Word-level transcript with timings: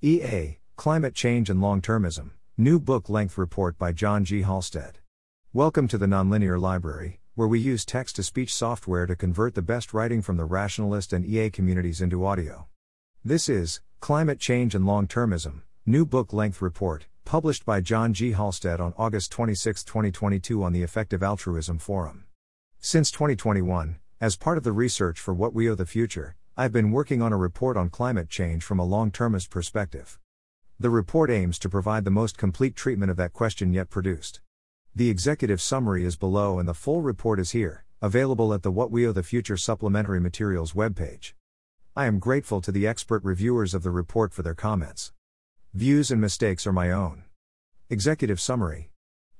EA 0.00 0.60
Climate 0.76 1.12
Change 1.12 1.50
and 1.50 1.60
Long 1.60 1.80
Termism, 1.80 2.30
new 2.56 2.78
book 2.78 3.08
length 3.08 3.36
report 3.36 3.76
by 3.76 3.90
John 3.90 4.24
G. 4.24 4.42
Halstead. 4.42 5.00
Welcome 5.52 5.88
to 5.88 5.98
the 5.98 6.06
Nonlinear 6.06 6.56
Library, 6.60 7.18
where 7.34 7.48
we 7.48 7.58
use 7.58 7.84
text 7.84 8.14
to 8.14 8.22
speech 8.22 8.54
software 8.54 9.06
to 9.06 9.16
convert 9.16 9.56
the 9.56 9.60
best 9.60 9.92
writing 9.92 10.22
from 10.22 10.36
the 10.36 10.44
rationalist 10.44 11.12
and 11.12 11.26
EA 11.26 11.50
communities 11.50 12.00
into 12.00 12.24
audio. 12.24 12.68
This 13.24 13.48
is 13.48 13.80
Climate 13.98 14.38
Change 14.38 14.76
and 14.76 14.86
Long 14.86 15.08
Termism, 15.08 15.62
new 15.84 16.06
book 16.06 16.32
length 16.32 16.62
report, 16.62 17.06
published 17.24 17.66
by 17.66 17.80
John 17.80 18.14
G. 18.14 18.30
Halstead 18.30 18.80
on 18.80 18.94
August 18.96 19.32
26, 19.32 19.82
2022, 19.82 20.62
on 20.62 20.72
the 20.72 20.84
Effective 20.84 21.24
Altruism 21.24 21.80
Forum. 21.80 22.26
Since 22.78 23.10
2021, 23.10 23.96
as 24.20 24.36
part 24.36 24.58
of 24.58 24.62
the 24.62 24.70
research 24.70 25.18
for 25.18 25.34
What 25.34 25.54
We 25.54 25.68
Owe 25.68 25.74
the 25.74 25.86
Future, 25.86 26.36
I've 26.60 26.72
been 26.72 26.90
working 26.90 27.22
on 27.22 27.32
a 27.32 27.36
report 27.36 27.76
on 27.76 27.88
climate 27.88 28.28
change 28.28 28.64
from 28.64 28.80
a 28.80 28.84
long 28.84 29.12
termist 29.12 29.48
perspective. 29.48 30.18
The 30.80 30.90
report 30.90 31.30
aims 31.30 31.56
to 31.60 31.68
provide 31.68 32.04
the 32.04 32.10
most 32.10 32.36
complete 32.36 32.74
treatment 32.74 33.12
of 33.12 33.16
that 33.16 33.32
question 33.32 33.72
yet 33.72 33.90
produced. 33.90 34.40
The 34.92 35.08
executive 35.08 35.62
summary 35.62 36.04
is 36.04 36.16
below 36.16 36.58
and 36.58 36.68
the 36.68 36.74
full 36.74 37.00
report 37.00 37.38
is 37.38 37.52
here, 37.52 37.84
available 38.02 38.52
at 38.52 38.64
the 38.64 38.72
What 38.72 38.90
We 38.90 39.06
Owe 39.06 39.12
the 39.12 39.22
Future 39.22 39.56
supplementary 39.56 40.18
materials 40.18 40.72
webpage. 40.72 41.34
I 41.94 42.06
am 42.06 42.18
grateful 42.18 42.60
to 42.62 42.72
the 42.72 42.88
expert 42.88 43.22
reviewers 43.22 43.72
of 43.72 43.84
the 43.84 43.92
report 43.92 44.32
for 44.32 44.42
their 44.42 44.56
comments. 44.56 45.12
Views 45.74 46.10
and 46.10 46.20
mistakes 46.20 46.66
are 46.66 46.72
my 46.72 46.90
own. 46.90 47.22
Executive 47.88 48.40
Summary 48.40 48.90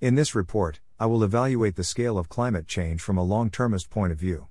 In 0.00 0.14
this 0.14 0.36
report, 0.36 0.78
I 1.00 1.06
will 1.06 1.24
evaluate 1.24 1.74
the 1.74 1.82
scale 1.82 2.16
of 2.16 2.28
climate 2.28 2.68
change 2.68 3.02
from 3.02 3.18
a 3.18 3.24
long 3.24 3.50
termist 3.50 3.90
point 3.90 4.12
of 4.12 4.20
view. 4.20 4.46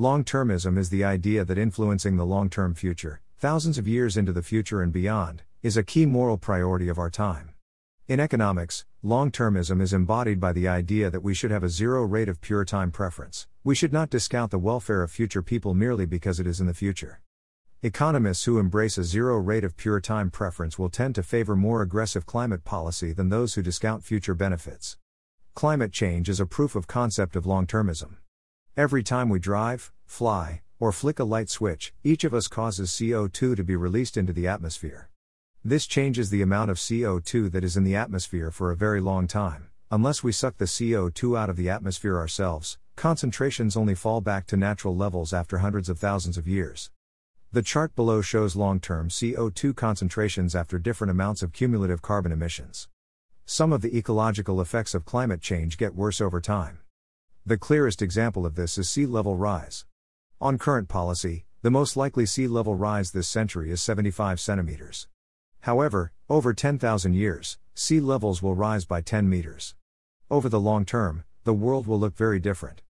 Long 0.00 0.24
termism 0.24 0.78
is 0.78 0.88
the 0.88 1.04
idea 1.04 1.44
that 1.44 1.58
influencing 1.58 2.16
the 2.16 2.24
long 2.24 2.48
term 2.48 2.72
future, 2.74 3.20
thousands 3.36 3.76
of 3.76 3.86
years 3.86 4.16
into 4.16 4.32
the 4.32 4.42
future 4.42 4.80
and 4.80 4.90
beyond, 4.90 5.42
is 5.62 5.76
a 5.76 5.82
key 5.82 6.06
moral 6.06 6.38
priority 6.38 6.88
of 6.88 6.98
our 6.98 7.10
time. 7.10 7.50
In 8.08 8.18
economics, 8.18 8.86
long 9.02 9.30
termism 9.30 9.82
is 9.82 9.92
embodied 9.92 10.40
by 10.40 10.54
the 10.54 10.66
idea 10.66 11.10
that 11.10 11.22
we 11.22 11.34
should 11.34 11.50
have 11.50 11.62
a 11.62 11.68
zero 11.68 12.02
rate 12.02 12.30
of 12.30 12.40
pure 12.40 12.64
time 12.64 12.90
preference. 12.90 13.46
We 13.62 13.74
should 13.74 13.92
not 13.92 14.08
discount 14.08 14.50
the 14.50 14.58
welfare 14.58 15.02
of 15.02 15.10
future 15.10 15.42
people 15.42 15.74
merely 15.74 16.06
because 16.06 16.40
it 16.40 16.46
is 16.46 16.62
in 16.62 16.66
the 16.66 16.72
future. 16.72 17.20
Economists 17.82 18.44
who 18.44 18.58
embrace 18.58 18.96
a 18.96 19.04
zero 19.04 19.36
rate 19.36 19.64
of 19.64 19.76
pure 19.76 20.00
time 20.00 20.30
preference 20.30 20.78
will 20.78 20.88
tend 20.88 21.14
to 21.16 21.22
favor 21.22 21.56
more 21.56 21.82
aggressive 21.82 22.24
climate 22.24 22.64
policy 22.64 23.12
than 23.12 23.28
those 23.28 23.52
who 23.52 23.60
discount 23.60 24.02
future 24.02 24.34
benefits. 24.34 24.96
Climate 25.52 25.92
change 25.92 26.30
is 26.30 26.40
a 26.40 26.46
proof 26.46 26.74
of 26.74 26.86
concept 26.86 27.36
of 27.36 27.44
long 27.44 27.66
termism. 27.66 28.16
Every 28.80 29.02
time 29.02 29.28
we 29.28 29.38
drive, 29.38 29.92
fly, 30.06 30.62
or 30.78 30.90
flick 30.90 31.18
a 31.18 31.24
light 31.24 31.50
switch, 31.50 31.92
each 32.02 32.24
of 32.24 32.32
us 32.32 32.48
causes 32.48 32.88
CO2 32.88 33.54
to 33.54 33.62
be 33.62 33.76
released 33.76 34.16
into 34.16 34.32
the 34.32 34.48
atmosphere. 34.48 35.10
This 35.62 35.86
changes 35.86 36.30
the 36.30 36.40
amount 36.40 36.70
of 36.70 36.78
CO2 36.78 37.52
that 37.52 37.62
is 37.62 37.76
in 37.76 37.84
the 37.84 37.94
atmosphere 37.94 38.50
for 38.50 38.70
a 38.70 38.76
very 38.76 39.02
long 39.02 39.26
time. 39.26 39.68
Unless 39.90 40.22
we 40.22 40.32
suck 40.32 40.56
the 40.56 40.64
CO2 40.64 41.38
out 41.38 41.50
of 41.50 41.58
the 41.58 41.68
atmosphere 41.68 42.16
ourselves, 42.16 42.78
concentrations 42.96 43.76
only 43.76 43.94
fall 43.94 44.22
back 44.22 44.46
to 44.46 44.56
natural 44.56 44.96
levels 44.96 45.34
after 45.34 45.58
hundreds 45.58 45.90
of 45.90 45.98
thousands 45.98 46.38
of 46.38 46.48
years. 46.48 46.90
The 47.52 47.60
chart 47.60 47.94
below 47.94 48.22
shows 48.22 48.56
long 48.56 48.80
term 48.80 49.10
CO2 49.10 49.76
concentrations 49.76 50.56
after 50.56 50.78
different 50.78 51.10
amounts 51.10 51.42
of 51.42 51.52
cumulative 51.52 52.00
carbon 52.00 52.32
emissions. 52.32 52.88
Some 53.44 53.74
of 53.74 53.82
the 53.82 53.94
ecological 53.94 54.58
effects 54.58 54.94
of 54.94 55.04
climate 55.04 55.42
change 55.42 55.76
get 55.76 55.94
worse 55.94 56.18
over 56.18 56.40
time. 56.40 56.78
The 57.46 57.56
clearest 57.56 58.02
example 58.02 58.44
of 58.44 58.54
this 58.54 58.76
is 58.76 58.90
sea 58.90 59.06
level 59.06 59.34
rise. 59.34 59.86
On 60.42 60.58
current 60.58 60.88
policy, 60.88 61.46
the 61.62 61.70
most 61.70 61.96
likely 61.96 62.26
sea 62.26 62.46
level 62.46 62.74
rise 62.74 63.12
this 63.12 63.28
century 63.28 63.70
is 63.70 63.80
75 63.80 64.38
centimeters. 64.38 65.08
However, 65.60 66.12
over 66.28 66.52
10,000 66.52 67.14
years, 67.14 67.58
sea 67.74 67.98
levels 67.98 68.42
will 68.42 68.54
rise 68.54 68.84
by 68.84 69.00
10 69.00 69.26
meters. 69.26 69.74
Over 70.30 70.50
the 70.50 70.60
long 70.60 70.84
term, 70.84 71.24
the 71.44 71.54
world 71.54 71.86
will 71.86 71.98
look 71.98 72.14
very 72.14 72.40
different. 72.40 72.82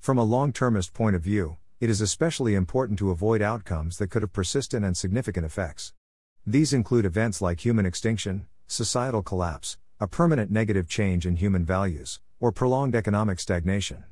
From 0.00 0.16
a 0.16 0.24
long 0.24 0.54
termist 0.54 0.94
point 0.94 1.14
of 1.14 1.22
view, 1.22 1.58
it 1.78 1.90
is 1.90 2.00
especially 2.00 2.54
important 2.54 2.98
to 3.00 3.10
avoid 3.10 3.42
outcomes 3.42 3.98
that 3.98 4.08
could 4.08 4.22
have 4.22 4.32
persistent 4.32 4.86
and 4.86 4.96
significant 4.96 5.44
effects. 5.44 5.92
These 6.46 6.72
include 6.72 7.04
events 7.04 7.42
like 7.42 7.60
human 7.60 7.84
extinction, 7.84 8.46
societal 8.66 9.22
collapse, 9.22 9.76
a 10.00 10.08
permanent 10.08 10.50
negative 10.50 10.88
change 10.88 11.26
in 11.26 11.36
human 11.36 11.64
values, 11.66 12.20
or 12.40 12.52
prolonged 12.52 12.94
economic 12.94 13.40
stagnation. 13.40 14.04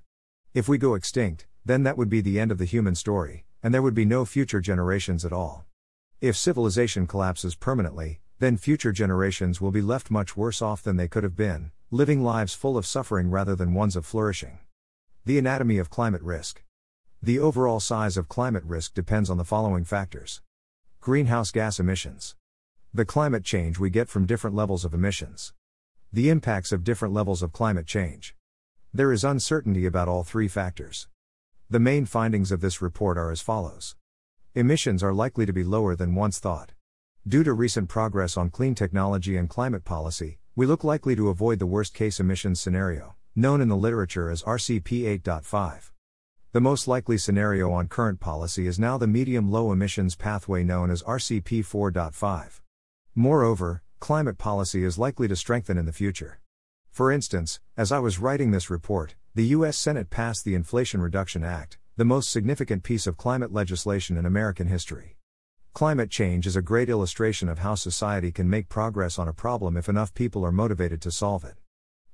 If 0.54 0.68
we 0.68 0.78
go 0.78 0.94
extinct, 0.94 1.46
then 1.64 1.82
that 1.82 1.98
would 1.98 2.08
be 2.08 2.20
the 2.20 2.40
end 2.40 2.50
of 2.50 2.58
the 2.58 2.64
human 2.64 2.94
story, 2.94 3.44
and 3.62 3.74
there 3.74 3.82
would 3.82 3.94
be 3.94 4.04
no 4.04 4.24
future 4.24 4.60
generations 4.60 5.24
at 5.24 5.32
all. 5.32 5.64
If 6.20 6.36
civilization 6.36 7.06
collapses 7.06 7.54
permanently, 7.54 8.20
then 8.38 8.56
future 8.56 8.92
generations 8.92 9.60
will 9.60 9.70
be 9.70 9.82
left 9.82 10.10
much 10.10 10.36
worse 10.36 10.62
off 10.62 10.82
than 10.82 10.96
they 10.96 11.08
could 11.08 11.24
have 11.24 11.36
been, 11.36 11.72
living 11.90 12.22
lives 12.22 12.54
full 12.54 12.76
of 12.76 12.86
suffering 12.86 13.30
rather 13.30 13.54
than 13.54 13.74
ones 13.74 13.96
of 13.96 14.04
flourishing. 14.04 14.58
The 15.24 15.38
anatomy 15.38 15.78
of 15.78 15.90
climate 15.90 16.22
risk. 16.22 16.62
The 17.22 17.38
overall 17.38 17.80
size 17.80 18.16
of 18.16 18.28
climate 18.28 18.64
risk 18.64 18.94
depends 18.94 19.30
on 19.30 19.38
the 19.38 19.44
following 19.44 19.84
factors 19.84 20.42
greenhouse 21.00 21.52
gas 21.52 21.78
emissions, 21.78 22.34
the 22.92 23.04
climate 23.04 23.44
change 23.44 23.78
we 23.78 23.90
get 23.90 24.08
from 24.08 24.26
different 24.26 24.56
levels 24.56 24.84
of 24.84 24.94
emissions. 24.94 25.52
The 26.16 26.30
impacts 26.30 26.72
of 26.72 26.82
different 26.82 27.12
levels 27.12 27.42
of 27.42 27.52
climate 27.52 27.84
change. 27.84 28.34
There 28.90 29.12
is 29.12 29.22
uncertainty 29.22 29.84
about 29.84 30.08
all 30.08 30.24
three 30.24 30.48
factors. 30.48 31.08
The 31.68 31.78
main 31.78 32.06
findings 32.06 32.50
of 32.50 32.62
this 32.62 32.80
report 32.80 33.18
are 33.18 33.30
as 33.30 33.42
follows 33.42 33.96
Emissions 34.54 35.02
are 35.02 35.12
likely 35.12 35.44
to 35.44 35.52
be 35.52 35.62
lower 35.62 35.94
than 35.94 36.14
once 36.14 36.38
thought. 36.38 36.72
Due 37.28 37.44
to 37.44 37.52
recent 37.52 37.90
progress 37.90 38.38
on 38.38 38.48
clean 38.48 38.74
technology 38.74 39.36
and 39.36 39.50
climate 39.50 39.84
policy, 39.84 40.38
we 40.54 40.64
look 40.64 40.82
likely 40.82 41.14
to 41.16 41.28
avoid 41.28 41.58
the 41.58 41.66
worst 41.66 41.92
case 41.92 42.18
emissions 42.18 42.60
scenario, 42.60 43.16
known 43.34 43.60
in 43.60 43.68
the 43.68 43.76
literature 43.76 44.30
as 44.30 44.42
RCP 44.44 45.20
8.5. 45.20 45.90
The 46.52 46.62
most 46.62 46.88
likely 46.88 47.18
scenario 47.18 47.70
on 47.72 47.88
current 47.88 48.20
policy 48.20 48.66
is 48.66 48.78
now 48.78 48.96
the 48.96 49.06
medium 49.06 49.50
low 49.50 49.70
emissions 49.70 50.16
pathway 50.16 50.64
known 50.64 50.90
as 50.90 51.02
RCP 51.02 51.60
4.5. 51.60 52.62
Moreover, 53.14 53.82
climate 54.00 54.38
policy 54.38 54.84
is 54.84 54.98
likely 54.98 55.28
to 55.28 55.36
strengthen 55.36 55.78
in 55.78 55.86
the 55.86 55.92
future. 55.92 56.40
For 56.90 57.10
instance, 57.10 57.60
as 57.76 57.92
I 57.92 57.98
was 57.98 58.18
writing 58.18 58.50
this 58.50 58.70
report, 58.70 59.14
the 59.34 59.46
U.S. 59.48 59.76
Senate 59.76 60.10
passed 60.10 60.44
the 60.44 60.54
Inflation 60.54 61.00
Reduction 61.00 61.44
Act, 61.44 61.78
the 61.96 62.04
most 62.04 62.30
significant 62.30 62.82
piece 62.82 63.06
of 63.06 63.16
climate 63.16 63.52
legislation 63.52 64.16
in 64.16 64.26
American 64.26 64.66
history. 64.68 65.16
Climate 65.72 66.10
change 66.10 66.46
is 66.46 66.56
a 66.56 66.62
great 66.62 66.88
illustration 66.88 67.48
of 67.48 67.58
how 67.58 67.74
society 67.74 68.32
can 68.32 68.48
make 68.48 68.68
progress 68.68 69.18
on 69.18 69.28
a 69.28 69.34
problem 69.34 69.76
if 69.76 69.88
enough 69.88 70.14
people 70.14 70.44
are 70.44 70.52
motivated 70.52 71.02
to 71.02 71.10
solve 71.10 71.44
it. 71.44 71.56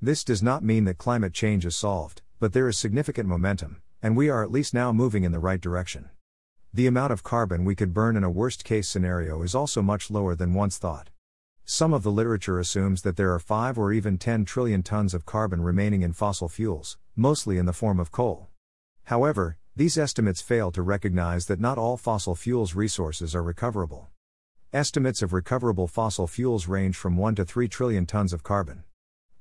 This 0.00 0.24
does 0.24 0.42
not 0.42 0.64
mean 0.64 0.84
that 0.86 0.98
climate 0.98 1.32
change 1.32 1.64
is 1.64 1.76
solved, 1.76 2.22
but 2.40 2.52
there 2.52 2.68
is 2.68 2.76
significant 2.76 3.28
momentum, 3.28 3.80
and 4.02 4.16
we 4.16 4.28
are 4.28 4.42
at 4.42 4.50
least 4.50 4.74
now 4.74 4.90
moving 4.90 5.22
in 5.22 5.30
the 5.30 5.38
right 5.38 5.60
direction. 5.60 6.10
The 6.74 6.88
amount 6.88 7.12
of 7.12 7.22
carbon 7.22 7.64
we 7.64 7.76
could 7.76 7.94
burn 7.94 8.16
in 8.16 8.24
a 8.24 8.30
worst 8.30 8.64
case 8.64 8.88
scenario 8.88 9.42
is 9.42 9.54
also 9.54 9.80
much 9.80 10.10
lower 10.10 10.34
than 10.34 10.54
once 10.54 10.76
thought. 10.76 11.10
Some 11.64 11.94
of 11.94 12.02
the 12.02 12.10
literature 12.10 12.58
assumes 12.58 13.02
that 13.02 13.16
there 13.16 13.32
are 13.32 13.38
5 13.38 13.78
or 13.78 13.92
even 13.92 14.18
10 14.18 14.44
trillion 14.44 14.82
tons 14.82 15.14
of 15.14 15.24
carbon 15.24 15.62
remaining 15.62 16.02
in 16.02 16.12
fossil 16.12 16.48
fuels, 16.48 16.98
mostly 17.14 17.56
in 17.56 17.66
the 17.66 17.72
form 17.72 18.00
of 18.00 18.10
coal. 18.10 18.48
However, 19.04 19.58
these 19.76 19.96
estimates 19.96 20.42
fail 20.42 20.70
to 20.72 20.82
recognize 20.82 21.46
that 21.46 21.60
not 21.60 21.78
all 21.78 21.96
fossil 21.96 22.34
fuels 22.34 22.74
resources 22.74 23.34
are 23.34 23.42
recoverable. 23.42 24.10
Estimates 24.72 25.22
of 25.22 25.32
recoverable 25.32 25.86
fossil 25.86 26.26
fuels 26.26 26.66
range 26.66 26.96
from 26.96 27.16
1 27.16 27.36
to 27.36 27.44
3 27.44 27.68
trillion 27.68 28.06
tons 28.06 28.32
of 28.32 28.42
carbon. 28.42 28.84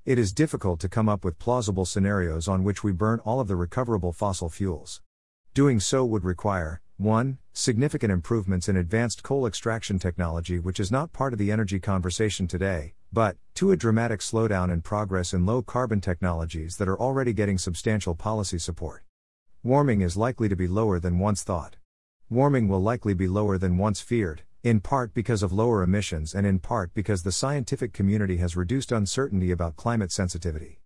It 0.06 0.20
is 0.20 0.32
difficult 0.32 0.80
to 0.82 0.90
come 0.90 1.10
up 1.10 1.26
with 1.26 1.40
plausible 1.40 1.86
scenarios 1.86 2.48
on 2.48 2.64
which 2.64 2.84
we 2.84 2.92
burn 2.92 3.20
all 3.20 3.40
of 3.40 3.48
the 3.48 3.56
recoverable 3.56 4.14
fossil 4.14 4.50
fuels. 4.50 5.02
Doing 5.54 5.80
so 5.80 6.06
would 6.06 6.24
require 6.24 6.82
1. 6.98 7.38
Significant 7.54 8.14
improvements 8.14 8.70
in 8.70 8.78
advanced 8.78 9.24
coal 9.24 9.46
extraction 9.46 10.00
technology, 10.00 10.58
which 10.58 10.80
is 10.80 10.90
not 10.90 11.12
part 11.12 11.34
of 11.34 11.40
the 11.40 11.52
energy 11.52 11.82
conversation 11.82 12.48
today, 12.48 12.94
but 13.12 13.36
to 13.56 13.72
A 13.72 13.78
dramatic 13.78 14.22
slowdown 14.22 14.72
in 14.72 14.82
progress 14.82 15.34
in 15.34 15.46
low 15.46 15.62
carbon 15.62 16.00
technologies 16.00 16.78
that 16.78 16.88
are 16.88 16.98
already 16.98 17.34
getting 17.34 17.58
substantial 17.58 18.16
policy 18.16 18.58
support. 18.58 19.04
Warming 19.64 20.00
is 20.00 20.16
likely 20.16 20.48
to 20.48 20.56
be 20.56 20.68
lower 20.68 20.98
than 20.98 21.20
once 21.20 21.44
thought. 21.44 21.76
Warming 22.30 22.70
will 22.70 22.82
likely 22.82 23.14
be 23.14 23.28
lower 23.28 23.58
than 23.58 23.78
once 23.78 24.00
feared, 24.00 24.44
in 24.64 24.80
part 24.80 25.14
because 25.14 25.44
of 25.44 25.52
lower 25.52 25.84
emissions 25.84 26.34
and 26.34 26.48
in 26.48 26.60
part 26.60 26.94
because 26.94 27.24
the 27.24 27.34
scientific 27.34 27.92
community 27.92 28.38
has 28.38 28.56
reduced 28.56 28.94
uncertainty 28.94 29.52
about 29.52 29.76
climate 29.76 30.14
sensitivity. 30.14 30.81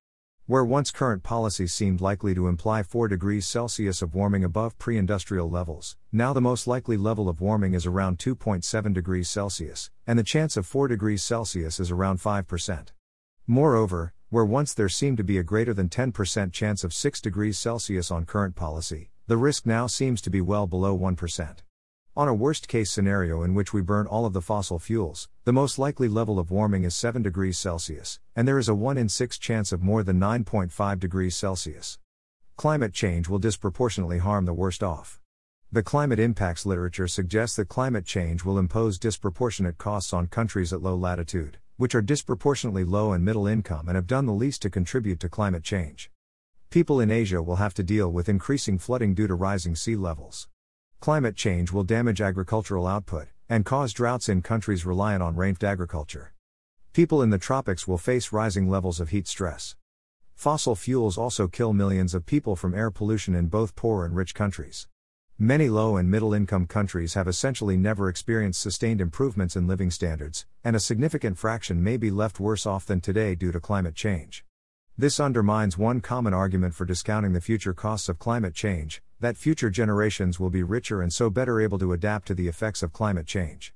Where 0.48 0.64
once 0.64 0.92
current 0.92 1.24
policies 1.24 1.74
seemed 1.74 2.02
likely 2.02 2.36
to 2.36 2.48
imply 2.48 2.84
4 2.84 3.08
degrees 3.08 3.48
Celsius 3.48 4.04
of 4.04 4.14
warming 4.14 4.44
above 4.44 4.78
pre 4.78 4.96
industrial 4.96 5.50
levels, 5.50 5.98
now 6.12 6.34
the 6.34 6.42
most 6.42 6.68
likely 6.68 6.98
level 6.98 7.28
of 7.28 7.42
warming 7.42 7.74
is 7.74 7.88
around 7.88 8.20
2.7 8.20 8.94
degrees 8.94 9.28
Celsius, 9.28 9.90
and 10.06 10.20
the 10.20 10.24
chance 10.24 10.56
of 10.56 10.68
4 10.68 10.88
degrees 10.88 11.24
Celsius 11.24 11.80
is 11.80 11.90
around 11.90 12.20
5%. 12.20 12.90
Moreover, 13.48 14.14
where 14.30 14.46
once 14.46 14.76
there 14.76 14.88
seemed 14.88 15.18
to 15.18 15.24
be 15.24 15.40
a 15.40 15.44
greater 15.44 15.74
than 15.74 15.90
10% 15.90 16.54
chance 16.54 16.84
of 16.84 16.94
6 16.94 17.22
degrees 17.22 17.58
Celsius 17.58 18.12
on 18.12 18.26
current 18.26 18.56
policy, 18.56 19.10
the 19.26 19.38
risk 19.38 19.66
now 19.66 19.88
seems 19.88 20.22
to 20.22 20.30
be 20.30 20.42
well 20.42 20.68
below 20.68 20.96
1%. 20.96 21.56
On 22.18 22.30
a 22.30 22.34
worst 22.34 22.70
case 22.70 22.92
scenario 22.92 23.44
in 23.44 23.54
which 23.54 23.74
we 23.74 23.82
burn 23.82 24.08
all 24.08 24.26
of 24.26 24.32
the 24.32 24.42
fossil 24.42 24.80
fuels, 24.80 25.28
the 25.44 25.52
most 25.52 25.78
likely 25.78 26.08
level 26.08 26.40
of 26.40 26.50
warming 26.50 26.86
is 26.86 26.96
7 26.96 27.22
degrees 27.22 27.58
Celsius, 27.58 28.22
and 28.38 28.48
there 28.48 28.58
is 28.58 28.70
a 28.70 28.74
1 28.74 28.98
in 28.98 29.10
6 29.10 29.38
chance 29.38 29.74
of 29.74 29.84
more 29.84 30.02
than 30.02 30.18
9.5 30.18 30.98
degrees 30.98 31.36
Celsius. 31.36 32.00
Climate 32.56 32.94
change 32.94 33.28
will 33.28 33.38
disproportionately 33.38 34.20
harm 34.20 34.46
the 34.46 34.54
worst 34.54 34.82
off. 34.82 35.20
The 35.74 35.84
climate 35.84 36.18
impacts 36.18 36.66
literature 36.66 37.10
suggests 37.10 37.58
that 37.58 37.68
climate 37.68 38.06
change 38.06 38.46
will 38.46 38.58
impose 38.58 38.98
disproportionate 38.98 39.78
costs 39.78 40.14
on 40.14 40.28
countries 40.28 40.72
at 40.72 40.82
low 40.82 40.96
latitude, 40.96 41.58
which 41.76 41.94
are 41.94 42.02
disproportionately 42.02 42.86
low 42.86 43.12
and 43.12 43.26
middle 43.26 43.46
income 43.46 43.90
and 43.90 43.98
have 43.98 44.08
done 44.08 44.26
the 44.26 44.32
least 44.32 44.62
to 44.62 44.70
contribute 44.70 45.20
to 45.20 45.28
climate 45.28 45.66
change. 45.66 46.10
People 46.70 47.02
in 47.02 47.12
Asia 47.12 47.44
will 47.44 47.58
have 47.58 47.74
to 47.74 47.84
deal 47.84 48.10
with 48.10 48.30
increasing 48.30 48.78
flooding 48.78 49.14
due 49.14 49.28
to 49.28 49.36
rising 49.36 49.76
sea 49.76 49.98
levels. 49.98 50.48
Climate 51.00 51.36
change 51.36 51.72
will 51.72 51.84
damage 51.84 52.20
agricultural 52.20 52.88
output 52.88 53.28
and 53.48 53.64
cause 53.64 53.94
droughts 53.94 54.28
in 54.28 54.42
countries 54.42 54.86
reliant 54.86 55.22
on 55.22 55.36
rainfed 55.36 55.64
agriculture. 55.64 56.34
People 56.94 57.22
in 57.22 57.30
the 57.30 57.38
tropics 57.38 57.88
will 57.88 57.98
face 57.98 58.32
rising 58.32 58.70
levels 58.70 59.00
of 59.00 59.10
heat 59.10 59.28
stress. 59.28 59.76
Fossil 60.34 60.76
fuels 60.76 61.18
also 61.18 61.48
kill 61.48 61.74
millions 61.74 62.16
of 62.16 62.26
people 62.26 62.56
from 62.56 62.74
air 62.74 62.90
pollution 62.90 63.36
in 63.36 63.48
both 63.48 63.76
poor 63.76 64.04
and 64.04 64.16
rich 64.16 64.34
countries. 64.34 64.88
Many 65.38 65.70
low 65.70 65.98
and 65.98 66.10
middle 66.10 66.34
income 66.34 66.66
countries 66.66 67.14
have 67.14 67.28
essentially 67.28 67.78
never 67.78 68.10
experienced 68.10 68.62
sustained 68.62 69.02
improvements 69.02 69.56
in 69.56 69.68
living 69.68 69.92
standards, 69.92 70.46
and 70.64 70.76
a 70.76 70.80
significant 70.80 71.38
fraction 71.38 71.84
may 71.84 71.98
be 71.98 72.10
left 72.10 72.40
worse 72.40 72.66
off 72.66 72.86
than 72.86 73.02
today 73.02 73.36
due 73.36 73.52
to 73.52 73.60
climate 73.60 73.96
change. 73.96 74.46
This 74.98 75.20
undermines 75.20 75.78
one 75.78 76.00
common 76.00 76.34
argument 76.34 76.74
for 76.74 76.86
discounting 76.86 77.34
the 77.34 77.42
future 77.42 77.74
costs 77.74 78.08
of 78.08 78.18
climate 78.18 78.54
change 78.54 79.02
that 79.20 79.36
future 79.36 79.70
generations 79.70 80.40
will 80.40 80.50
be 80.50 80.64
richer 80.64 81.02
and 81.02 81.12
so 81.12 81.30
better 81.30 81.60
able 81.60 81.78
to 81.80 81.92
adapt 81.92 82.28
to 82.28 82.34
the 82.34 82.48
effects 82.48 82.82
of 82.82 82.94
climate 82.94 83.28
change. 83.28 83.74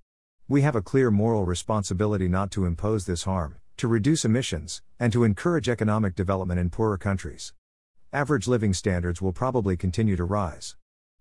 We 0.48 0.62
have 0.62 0.77
a 0.77 0.81
clear 0.81 1.12
moral 1.12 1.45
responsibility 1.45 2.30
not 2.30 2.51
to 2.51 2.63
impose 2.66 3.06
this 3.06 3.24
harm, 3.24 3.57
to 3.75 3.89
reduce 3.89 4.24
emissions, 4.24 4.81
and 4.98 5.12
to 5.12 5.25
encourage 5.25 5.68
economic 5.68 6.16
development 6.16 6.62
in 6.62 6.69
poorer 6.69 6.98
countries. 6.98 7.54
Average 8.13 8.48
living 8.48 8.74
standards 8.74 9.21
will 9.21 9.33
probably 9.33 9.75
continue 9.75 10.16
to 10.16 10.24
rise. 10.24 10.77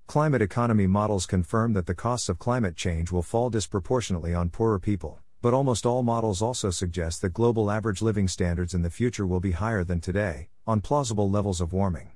Climate 0.07 0.43
economy 0.43 0.87
models 0.87 1.27
confirm 1.27 1.73
that 1.73 1.87
the 1.87 1.95
costs 1.97 2.29
of 2.29 2.39
climate 2.39 2.77
change 2.77 3.11
will 3.11 3.25
fall 3.25 3.51
disproportionately 3.51 4.33
on 4.33 4.49
poorer 4.49 4.79
people 4.79 5.19
but 5.41 5.55
almost 5.55 5.87
all 5.87 6.03
models 6.03 6.43
also 6.43 6.71
suggest 6.71 7.23
that 7.23 7.33
global 7.33 7.71
average 7.71 8.03
living 8.03 8.27
standards 8.27 8.75
in 8.75 8.83
the 8.83 8.91
future 8.91 9.27
will 9.27 9.41
be 9.41 9.53
higher 9.53 9.85
than 9.85 10.01
today, 10.01 10.49
on 10.67 10.81
plausible 10.81 11.31
levels 11.31 11.61
of 11.61 11.73
warming. 11.73 12.11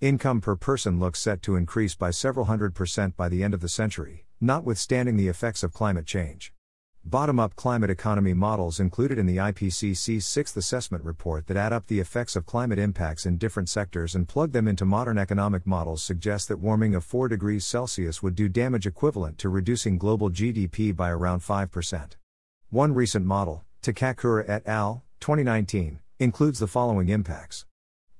Income 0.00 0.42
per 0.42 0.54
person 0.54 1.00
looks 1.00 1.18
set 1.18 1.42
to 1.42 1.56
increase 1.56 1.94
by 1.94 2.10
several 2.10 2.46
hundred 2.46 2.74
percent 2.74 3.16
by 3.16 3.28
the 3.28 3.42
end 3.42 3.54
of 3.54 3.60
the 3.60 3.68
century, 3.68 4.26
notwithstanding 4.40 5.16
the 5.16 5.28
effects 5.28 5.62
of 5.62 5.72
climate 5.72 6.06
change. 6.06 6.52
Bottom 7.04 7.40
up 7.40 7.56
climate 7.56 7.88
economy 7.88 8.34
models 8.34 8.78
included 8.80 9.18
in 9.18 9.24
the 9.24 9.38
IPCC's 9.38 10.26
sixth 10.26 10.56
assessment 10.56 11.02
report 11.04 11.46
that 11.46 11.56
add 11.56 11.72
up 11.72 11.86
the 11.86 12.00
effects 12.00 12.36
of 12.36 12.44
climate 12.44 12.78
impacts 12.78 13.24
in 13.24 13.38
different 13.38 13.70
sectors 13.70 14.14
and 14.14 14.28
plug 14.28 14.52
them 14.52 14.68
into 14.68 14.84
modern 14.84 15.16
economic 15.16 15.66
models 15.66 16.02
suggest 16.02 16.48
that 16.48 16.58
warming 16.58 16.94
of 16.94 17.04
4 17.04 17.28
degrees 17.28 17.64
Celsius 17.64 18.22
would 18.22 18.34
do 18.34 18.48
damage 18.48 18.86
equivalent 18.86 19.38
to 19.38 19.48
reducing 19.48 19.96
global 19.96 20.28
GDP 20.28 20.94
by 20.94 21.08
around 21.08 21.40
5%. 21.40 22.16
One 22.70 22.92
recent 22.92 23.24
model, 23.24 23.64
Takakura 23.80 24.46
et 24.46 24.68
al., 24.68 25.02
2019, 25.20 26.00
includes 26.18 26.58
the 26.58 26.66
following 26.66 27.08
impacts. 27.08 27.64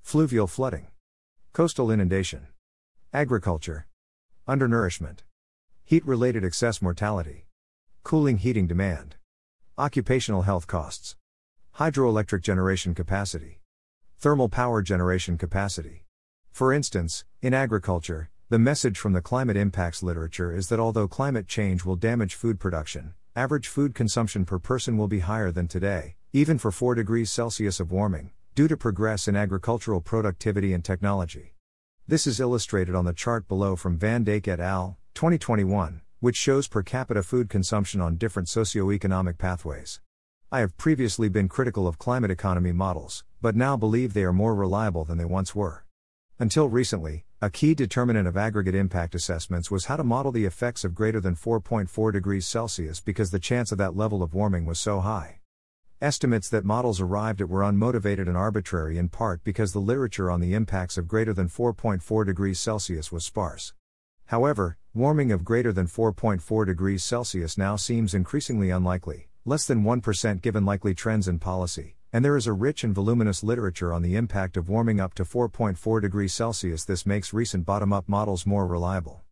Fluvial 0.01 0.47
flooding, 0.47 0.87
coastal 1.53 1.91
inundation, 1.91 2.47
agriculture, 3.13 3.87
undernourishment, 4.47 5.23
heat 5.85 6.03
related 6.07 6.47
excess 6.47 6.81
mortality, 6.81 7.45
cooling 8.05 8.39
heating 8.39 8.67
demand, 8.67 9.17
occupational 9.77 10.43
health 10.43 10.67
costs, 10.67 11.17
hydroelectric 11.77 12.41
generation 12.41 12.95
capacity, 12.95 13.61
thermal 14.17 14.49
power 14.49 14.81
generation 14.81 15.37
capacity. 15.37 16.07
For 16.53 16.73
instance, 16.73 17.27
in 17.43 17.53
agriculture, 17.53 18.31
the 18.49 18.59
message 18.59 18.99
from 18.99 19.13
the 19.13 19.21
climate 19.21 19.59
impacts 19.59 20.03
literature 20.03 20.57
is 20.57 20.71
that 20.71 20.81
although 20.81 21.07
climate 21.07 21.49
change 21.49 21.85
will 21.85 21.97
damage 21.97 22.35
food 22.35 22.59
production, 22.59 23.13
average 23.39 23.69
food 23.69 23.95
consumption 23.95 24.45
per 24.45 24.59
person 24.59 24.97
will 24.97 25.07
be 25.07 25.21
higher 25.21 25.53
than 25.53 25.69
today, 25.69 26.17
even 26.33 26.59
for 26.59 26.73
4 26.73 26.97
degrees 26.97 27.31
Celsius 27.31 27.79
of 27.79 27.93
warming, 27.93 28.33
due 28.57 28.67
to 28.67 28.77
progress 28.77 29.29
in 29.29 29.37
agricultural 29.37 30.01
productivity 30.01 30.73
and 30.73 30.85
technology. 30.85 31.55
This 32.09 32.27
is 32.27 32.41
illustrated 32.41 32.97
on 32.97 33.05
the 33.05 33.13
chart 33.13 33.47
below 33.47 33.77
from 33.77 33.97
Van 33.97 34.25
Dijk 34.25 34.49
et 34.49 34.59
al., 34.59 34.99
2021, 35.15 36.01
which 36.19 36.35
shows 36.35 36.67
per 36.67 36.83
capita 36.83 37.23
food 37.23 37.49
consumption 37.49 38.01
on 38.01 38.17
different 38.17 38.49
socioeconomic 38.49 39.39
pathways. 39.39 40.01
I 40.51 40.59
have 40.59 40.77
previously 40.77 41.29
been 41.29 41.49
critical 41.49 41.87
of 41.87 41.97
climate 41.97 42.33
economy 42.33 42.73
models, 42.73 43.23
but 43.41 43.55
now 43.55 43.77
believe 43.77 44.15
they 44.15 44.25
are 44.25 44.33
more 44.33 44.57
reliable 44.57 45.05
than 45.05 45.17
they 45.17 45.25
once 45.25 45.55
were. 45.55 45.85
Until 46.41 46.69
recently, 46.69 47.25
a 47.43 47.51
key 47.51 47.75
determinant 47.75 48.29
of 48.29 48.37
aggregate 48.37 48.77
impact 48.77 49.17
assessments 49.17 49.73
was 49.73 49.87
how 49.87 49.97
to 49.97 50.05
model 50.05 50.31
the 50.31 50.45
effects 50.45 50.85
of 50.85 50.95
greater 50.95 51.21
than 51.21 51.35
4.4 51.35 52.13
degrees 52.13 52.47
Celsius 52.47 53.01
because 53.01 53.33
the 53.33 53.41
chance 53.41 53.73
of 53.73 53.79
that 53.79 53.97
level 53.97 54.23
of 54.23 54.35
warming 54.35 54.65
was 54.65 54.79
so 54.79 55.01
high. 55.01 55.41
Estimates 56.01 56.49
that 56.51 56.65
models 56.65 57.01
arrived 57.01 57.41
at 57.41 57.49
were 57.49 57.63
unmotivated 57.63 58.29
and 58.29 58.37
arbitrary 58.37 58.99
in 58.99 59.09
part 59.09 59.43
because 59.43 59.73
the 59.73 59.81
literature 59.81 60.31
on 60.31 60.39
the 60.39 60.55
impacts 60.55 60.97
of 60.97 61.09
greater 61.09 61.33
than 61.33 61.49
4.4 61.49 62.25
degrees 62.25 62.61
Celsius 62.61 63.11
was 63.11 63.25
sparse. 63.25 63.75
However, 64.27 64.79
warming 64.95 65.33
of 65.33 65.45
greater 65.45 65.73
than 65.73 65.89
4.4 65.89 66.65
degrees 66.65 67.03
Celsius 67.03 67.59
now 67.59 67.75
seems 67.75 68.15
increasingly 68.15 68.71
unlikely, 68.71 69.29
less 69.45 69.67
than 69.67 69.83
1% 69.83 70.41
given 70.41 70.65
likely 70.65 70.95
trends 70.95 71.27
in 71.27 71.41
policy 71.41 71.98
and 72.13 72.25
there 72.25 72.37
is 72.37 72.47
a 72.47 72.53
rich 72.53 72.85
and 72.85 72.95
voluminous 72.95 73.43
literature 73.43 73.93
on 73.93 74.01
the 74.01 74.17
impact 74.17 74.57
of 74.57 74.69
warming 74.69 74.99
up 74.99 75.13
to 75.15 75.25
4.4 75.25 76.01
degrees 76.01 76.33
Celsius. 76.33 76.85
This 76.85 77.05
makes 77.05 77.35
recent 77.35 77.67
bottom 77.67 77.93
up 77.93 78.09
models 78.09 78.47
more 78.47 78.67
reliable. 78.67 79.23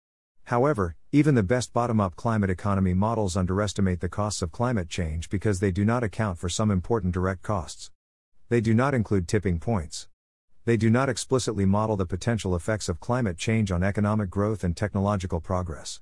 However, 0.45 0.95
even 1.11 1.35
the 1.35 1.43
best 1.43 1.73
bottom 1.73 2.01
up 2.01 2.17
climate 2.17 2.51
economy 2.51 2.93
models 2.93 3.37
underestimate 3.37 4.01
the 4.01 4.09
costs 4.09 4.43
of 4.43 4.53
climate 4.53 4.89
change 4.89 5.31
because 5.31 5.59
they 5.59 5.71
do 5.71 5.85
not 5.85 6.05
account 6.05 6.39
for 6.39 6.49
some 6.51 6.71
important 6.71 7.15
direct 7.15 7.43
costs. 7.43 7.91
They 8.51 8.61
do 8.61 8.75
not 8.75 8.95
include 8.95 9.27
tipping 9.27 9.59
points. 9.59 10.09
They 10.67 10.77
do 10.77 10.91
not 10.91 11.09
explicitly 11.09 11.65
model 11.65 11.97
the 11.97 12.07
potential 12.07 12.55
effects 12.55 12.89
of 12.89 13.01
climate 13.01 13.39
change 13.39 13.73
on 13.73 13.83
economic 13.83 14.29
growth 14.29 14.63
and 14.63 14.77
technological 14.77 15.41
progress. 15.41 16.01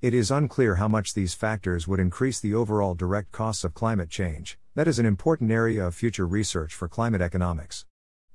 It 0.00 0.14
is 0.14 0.30
unclear 0.30 0.76
how 0.76 0.88
much 0.88 1.14
these 1.14 1.34
factors 1.34 1.86
would 1.86 2.00
increase 2.00 2.40
the 2.40 2.54
overall 2.54 2.94
direct 2.94 3.30
costs 3.30 3.62
of 3.62 3.74
climate 3.74 4.10
change, 4.10 4.58
that 4.74 4.88
is 4.88 4.98
an 4.98 5.06
important 5.06 5.50
area 5.50 5.86
of 5.86 5.94
future 5.94 6.26
research 6.26 6.74
for 6.74 6.88
climate 6.88 7.20
economics. 7.20 7.86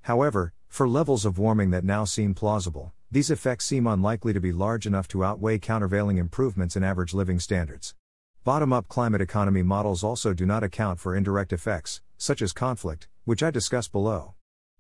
However, 0.03 0.53
for 0.67 0.88
levels 0.88 1.25
of 1.25 1.38
warming 1.38 1.72
that 1.72 1.84
now 1.84 2.05
seem 2.05 2.34
plausible, 2.34 2.93
these 3.12 3.29
effects 3.29 3.65
seem 3.65 3.86
unlikely 3.86 4.31
to 4.34 4.39
be 4.39 4.51
large 4.51 4.86
enough 4.86 5.08
to 5.10 5.25
outweigh 5.25 5.60
countervailing 5.60 6.17
improvements 6.17 6.75
in 6.75 6.84
average 6.84 7.13
living 7.13 7.39
standards. 7.39 7.93
Bottom 8.43 8.72
up 8.72 8.88
climate 8.88 9.22
economy 9.22 9.63
models 9.63 10.03
also 10.03 10.34
do 10.34 10.46
not 10.46 10.63
account 10.63 11.00
for 11.00 11.15
indirect 11.15 11.51
effects, 11.51 12.01
such 12.17 12.41
as 12.41 12.53
conflict, 12.53 13.10
which 13.25 13.43
I 13.43 13.51
discuss 13.51 13.88
below. 13.88 14.36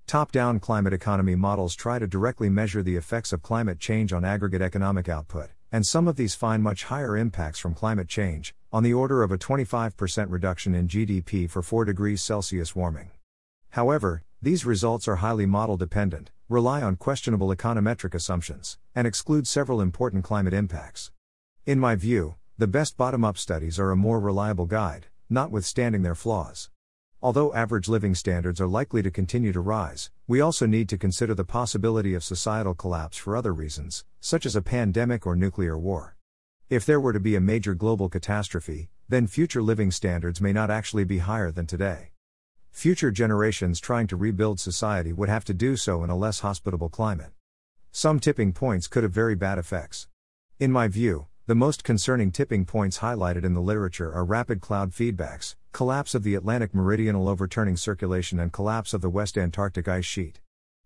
Top 0.07 0.31
down 0.31 0.59
climate 0.59 0.93
economy 0.93 1.35
models 1.35 1.75
try 1.75 1.99
to 1.99 2.07
directly 2.07 2.49
measure 2.49 2.81
the 2.81 2.95
effects 2.95 3.33
of 3.33 3.41
climate 3.41 3.79
change 3.79 4.13
on 4.13 4.23
aggregate 4.23 4.61
economic 4.61 5.09
output 5.09 5.49
and 5.71 5.85
some 5.85 6.07
of 6.07 6.15
these 6.15 6.35
find 6.35 6.63
much 6.63 6.85
higher 6.85 7.15
impacts 7.15 7.59
from 7.59 7.75
climate 7.75 8.07
change, 8.07 8.55
on 8.71 8.83
the 8.83 8.93
order 8.93 9.23
of 9.23 9.31
a 9.31 9.37
25% 9.37 10.27
reduction 10.29 10.75
in 10.75 10.87
GDP 10.87 11.49
for 11.49 11.63
4 11.63 11.85
degrees 11.85 12.21
Celsius 12.21 12.75
warming. 12.75 13.09
However, 13.71 14.23
these 14.41 14.65
results 14.65 15.07
are 15.07 15.17
highly 15.17 15.45
model 15.45 15.75
dependent, 15.75 16.31
rely 16.47 16.81
on 16.81 16.95
questionable 16.95 17.49
econometric 17.49 18.13
assumptions, 18.13 18.77
and 18.93 19.07
exclude 19.07 19.47
several 19.47 19.81
important 19.81 20.23
climate 20.23 20.53
impacts. 20.53 21.11
In 21.65 21.79
my 21.79 21.95
view, 21.95 22.35
the 22.57 22.67
best 22.67 22.95
bottom 22.95 23.25
up 23.25 23.37
studies 23.37 23.79
are 23.79 23.91
a 23.91 23.95
more 23.95 24.19
reliable 24.19 24.65
guide, 24.65 25.07
notwithstanding 25.29 26.03
their 26.03 26.15
flaws. 26.15 26.69
Although 27.21 27.53
average 27.53 27.89
living 27.89 28.15
standards 28.15 28.61
are 28.61 28.67
likely 28.67 29.01
to 29.01 29.11
continue 29.11 29.51
to 29.51 29.59
rise, 29.59 30.11
we 30.27 30.41
also 30.41 30.65
need 30.65 30.87
to 30.89 30.97
consider 30.97 31.33
the 31.33 31.43
possibility 31.43 32.13
of 32.13 32.23
societal 32.23 32.75
collapse 32.75 33.17
for 33.17 33.35
other 33.35 33.53
reasons, 33.53 34.05
such 34.19 34.45
as 34.45 34.55
a 34.55 34.61
pandemic 34.61 35.25
or 35.25 35.35
nuclear 35.35 35.77
war. 35.77 36.15
If 36.69 36.85
there 36.85 36.99
were 36.99 37.13
to 37.13 37.19
be 37.19 37.35
a 37.35 37.41
major 37.41 37.73
global 37.73 38.09
catastrophe, 38.09 38.91
then 39.07 39.25
future 39.25 39.63
living 39.63 39.89
standards 39.89 40.39
may 40.39 40.53
not 40.53 40.69
actually 40.69 41.03
be 41.03 41.17
higher 41.17 41.49
than 41.49 41.65
today. 41.65 42.11
Future 42.69 43.09
generations 43.09 43.79
trying 43.79 44.05
to 44.05 44.15
rebuild 44.15 44.59
society 44.59 45.11
would 45.11 45.29
have 45.29 45.43
to 45.45 45.53
do 45.55 45.75
so 45.75 46.03
in 46.03 46.11
a 46.11 46.15
less 46.15 46.41
hospitable 46.41 46.87
climate. 46.87 47.31
Some 47.91 48.19
tipping 48.19 48.53
points 48.53 48.87
could 48.87 49.01
have 49.01 49.11
very 49.11 49.33
bad 49.33 49.57
effects. 49.57 50.09
In 50.59 50.71
my 50.71 50.87
view, 50.87 51.25
the 51.47 51.55
most 51.55 51.83
concerning 51.83 52.31
tipping 52.31 52.65
points 52.65 52.99
highlighted 52.99 53.43
in 53.43 53.55
the 53.55 53.61
literature 53.61 54.13
are 54.13 54.23
rapid 54.23 54.61
cloud 54.61 54.91
feedbacks, 54.91 55.55
collapse 55.71 56.13
of 56.13 56.21
the 56.21 56.35
Atlantic 56.35 56.75
meridional 56.75 57.27
overturning 57.27 57.77
circulation, 57.77 58.39
and 58.39 58.53
collapse 58.53 58.93
of 58.93 59.01
the 59.01 59.09
West 59.09 59.39
Antarctic 59.39 59.87
ice 59.87 60.05
sheet. 60.05 60.39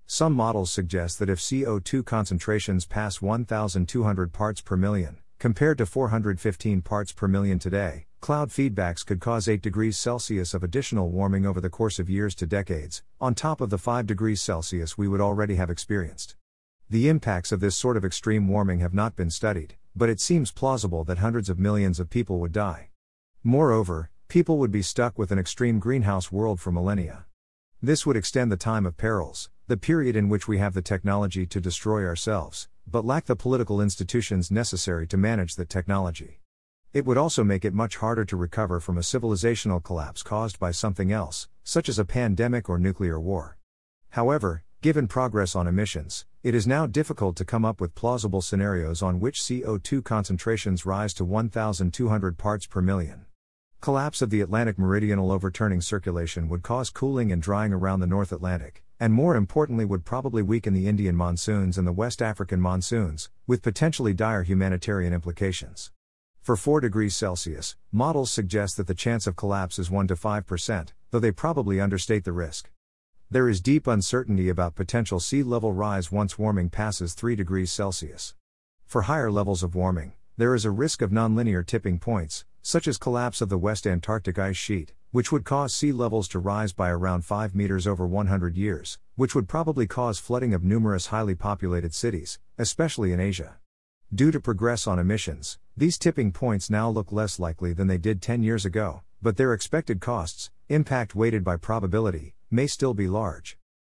Some 0.06 0.32
models 0.32 0.72
suggest 0.72 1.20
that 1.20 1.30
if 1.30 1.40
CO2 1.40 2.06
concentrations 2.06 2.86
pass 2.86 3.22
1,200 3.22 4.32
parts 4.32 4.62
per 4.62 4.78
million, 4.78 5.18
Compared 5.44 5.78
to 5.80 5.86
415 5.86 6.82
parts 6.84 7.12
per 7.12 7.28
million 7.28 7.60
today, 7.60 8.06
cloud 8.22 8.48
feedbacks 8.48 9.06
could 9.06 9.20
cause 9.20 9.50
8 9.50 9.62
degrees 9.62 9.98
Celsius 9.98 10.54
of 10.54 10.64
additional 10.64 11.10
warming 11.10 11.46
over 11.46 11.60
the 11.60 11.70
course 11.70 12.00
of 12.00 12.10
years 12.10 12.34
to 12.36 12.48
decades, 12.48 13.04
on 13.20 13.36
top 13.36 13.60
of 13.60 13.70
the 13.70 13.78
5 13.78 14.08
degrees 14.08 14.40
Celsius 14.40 14.98
we 14.98 15.10
would 15.10 15.20
already 15.20 15.56
have 15.56 15.70
experienced. 15.70 16.38
The 16.90 17.10
impacts 17.10 17.52
of 17.52 17.60
this 17.60 17.76
sort 17.76 17.98
of 17.98 18.06
extreme 18.06 18.48
warming 18.48 18.80
have 18.80 18.94
not 18.94 19.18
been 19.18 19.30
studied, 19.30 19.76
but 19.94 20.08
it 20.08 20.22
seems 20.22 20.50
plausible 20.50 21.04
that 21.04 21.18
hundreds 21.18 21.50
of 21.50 21.60
millions 21.60 22.00
of 22.00 22.10
people 22.10 22.40
would 22.40 22.54
die. 22.54 22.92
Moreover, 23.44 24.12
people 24.30 24.58
would 24.60 24.72
be 24.72 24.82
stuck 24.82 25.18
with 25.20 25.30
an 25.30 25.40
extreme 25.40 25.78
greenhouse 25.78 26.32
world 26.32 26.62
for 26.62 26.72
millennia. 26.72 27.26
This 27.82 28.06
would 28.06 28.16
extend 28.16 28.50
the 28.50 28.56
time 28.56 28.86
of 28.86 28.96
perils, 28.96 29.50
the 29.68 29.76
period 29.76 30.16
in 30.16 30.30
which 30.30 30.48
we 30.48 30.60
have 30.60 30.74
the 30.74 30.82
technology 30.82 31.46
to 31.48 31.60
destroy 31.60 32.06
ourselves, 32.06 32.70
but 32.88 33.06
lack 33.06 33.25
the 33.25 33.36
political 33.36 33.82
institutions 33.82 34.52
necessary 34.52 35.08
to 35.08 35.18
manage 35.18 35.56
that 35.56 35.70
technology. 35.70 36.40
It 36.94 37.06
would 37.06 37.18
also 37.18 37.44
make 37.44 37.66
it 37.66 37.74
much 37.74 37.98
harder 37.98 38.24
to 38.25 38.38
recover 38.38 38.80
from 38.80 38.98
a 38.98 39.02
civilizational 39.02 39.84
collapse 39.84 40.22
caused 40.22 40.60
by 40.60 40.72
something 40.72 41.12
else, 41.12 41.48
such 41.63 41.90
as 41.90 41.98
a 41.98 42.06
pandemic 42.06 42.70
or 42.70 42.78
nuclear 42.78 43.20
war. 43.20 43.58
However, 44.10 44.63
given 44.82 45.08
progress 45.08 45.56
on 45.56 45.66
emissions, 45.66 46.25
it 46.44 46.54
is 46.54 46.68
now 46.68 46.86
difficult 46.86 47.36
to 47.38 47.46
come 47.46 47.66
up 47.66 47.82
with 47.82 47.96
plausible 47.96 48.42
scenarios 48.42 49.02
on 49.02 49.20
which 49.20 49.42
CO2 49.42 50.04
concentrations 50.04 50.86
rise 50.86 51.13
to 51.16 51.25
1,200 51.25 52.38
parts 52.38 52.68
per 52.68 52.82
million. 52.82 53.25
Collapse 53.80 54.22
of 54.22 54.30
the 54.30 54.42
Atlantic 54.42 54.78
meridional 54.78 55.32
overturning 55.32 55.82
circulation 55.82 56.48
would 56.48 56.63
cause 56.63 56.90
cooling 56.90 57.32
and 57.32 57.42
drying 57.42 57.74
around 57.74 58.02
the 58.02 58.08
North 58.08 58.32
Atlantic, 58.32 58.84
and 59.04 59.14
more 59.14 59.36
importantly 59.36 59.84
would 59.84 60.06
probably 60.06 60.42
weaken 60.42 60.74
the 60.74 60.88
Indian 60.88 61.14
monsoons 61.14 61.78
and 61.78 61.86
the 61.86 61.92
West 61.92 62.22
African 62.22 62.62
monsoons, 62.62 63.30
with 63.46 63.62
potentially 63.62 64.14
dire 64.14 64.44
humanitarian 64.44 65.12
implications. 65.12 65.92
For 66.42 66.56
4 66.56 66.80
degrees 66.80 67.14
Celsius, 67.14 67.76
models 67.92 68.32
suggest 68.32 68.78
that 68.78 68.88
the 68.88 68.96
chance 68.96 69.28
of 69.28 69.36
collapse 69.36 69.78
is 69.78 69.92
1 69.92 70.08
to 70.08 70.16
5%, 70.16 70.94
though 71.12 71.20
they 71.20 71.34
probably 71.34 71.82
understate 71.82 72.24
the 72.24 72.32
risk. 72.32 72.72
There 73.30 73.50
is 73.50 73.60
deep 73.60 73.88
uncertainty 73.88 74.48
about 74.48 74.76
potential 74.76 75.20
sea 75.20 75.44
level 75.44 75.74
rise 75.74 76.10
once 76.10 76.40
warming 76.40 76.70
passes 76.70 77.14
3 77.14 77.36
degrees 77.36 77.74
Celsius. 77.74 78.36
For 78.86 79.02
higher 79.02 79.30
levels 79.30 79.64
of 79.64 79.76
warming, 79.76 80.14
there 80.38 80.56
is 80.56 80.64
a 80.64 80.72
risk 80.72 81.02
of 81.02 81.12
nonlinear 81.12 81.66
tipping 81.66 82.00
points, 82.00 82.46
such 82.65 82.88
as 82.88 82.98
collapse 82.98 83.41
of 83.41 83.50
the 83.50 83.58
West 83.58 83.86
Antarctic 83.86 84.39
ice 84.39 84.55
sheet, 84.55 84.93
which 85.12 85.34
would 85.34 85.43
cause 85.43 85.75
sea 85.75 85.91
levels 85.91 86.29
to 86.29 86.39
rise 86.39 86.72
by 86.72 86.89
around 86.89 87.25
5 87.25 87.53
meters 87.53 87.86
over 87.86 88.08
100 88.08 88.55
years, 88.55 88.98
which 89.15 89.36
would 89.36 89.50
probably 89.50 89.86
cause 89.86 90.17
flooding 90.17 90.53
of 90.53 90.63
numerous 90.63 91.08
highly 91.08 91.36
populated 91.36 91.93
cities, 91.93 92.39
especially 92.58 93.12
in 93.12 93.20
Asia. 93.20 93.58
Due 94.15 94.32
to 94.32 94.39
progress 94.39 94.88
on 94.88 94.98
emissions, 94.98 95.60
these 95.75 95.98
tipping 95.98 96.32
points 96.32 96.70
now 96.70 96.89
look 96.89 97.12
less 97.12 97.38
likely 97.38 97.74
than 97.74 97.88
they 97.88 97.98
did 97.98 98.22
10 98.22 98.41
years 98.43 98.63
ago, 98.63 99.01
but 99.22 99.36
their 99.36 99.53
expected 99.53 100.00
costs, 100.00 100.50
impact 100.70 101.13
weighted 101.13 101.43
by 101.43 101.58
probability, 101.58 102.34
may 102.50 102.65
still 102.65 102.93
be 102.93 103.08
large. 103.08 103.58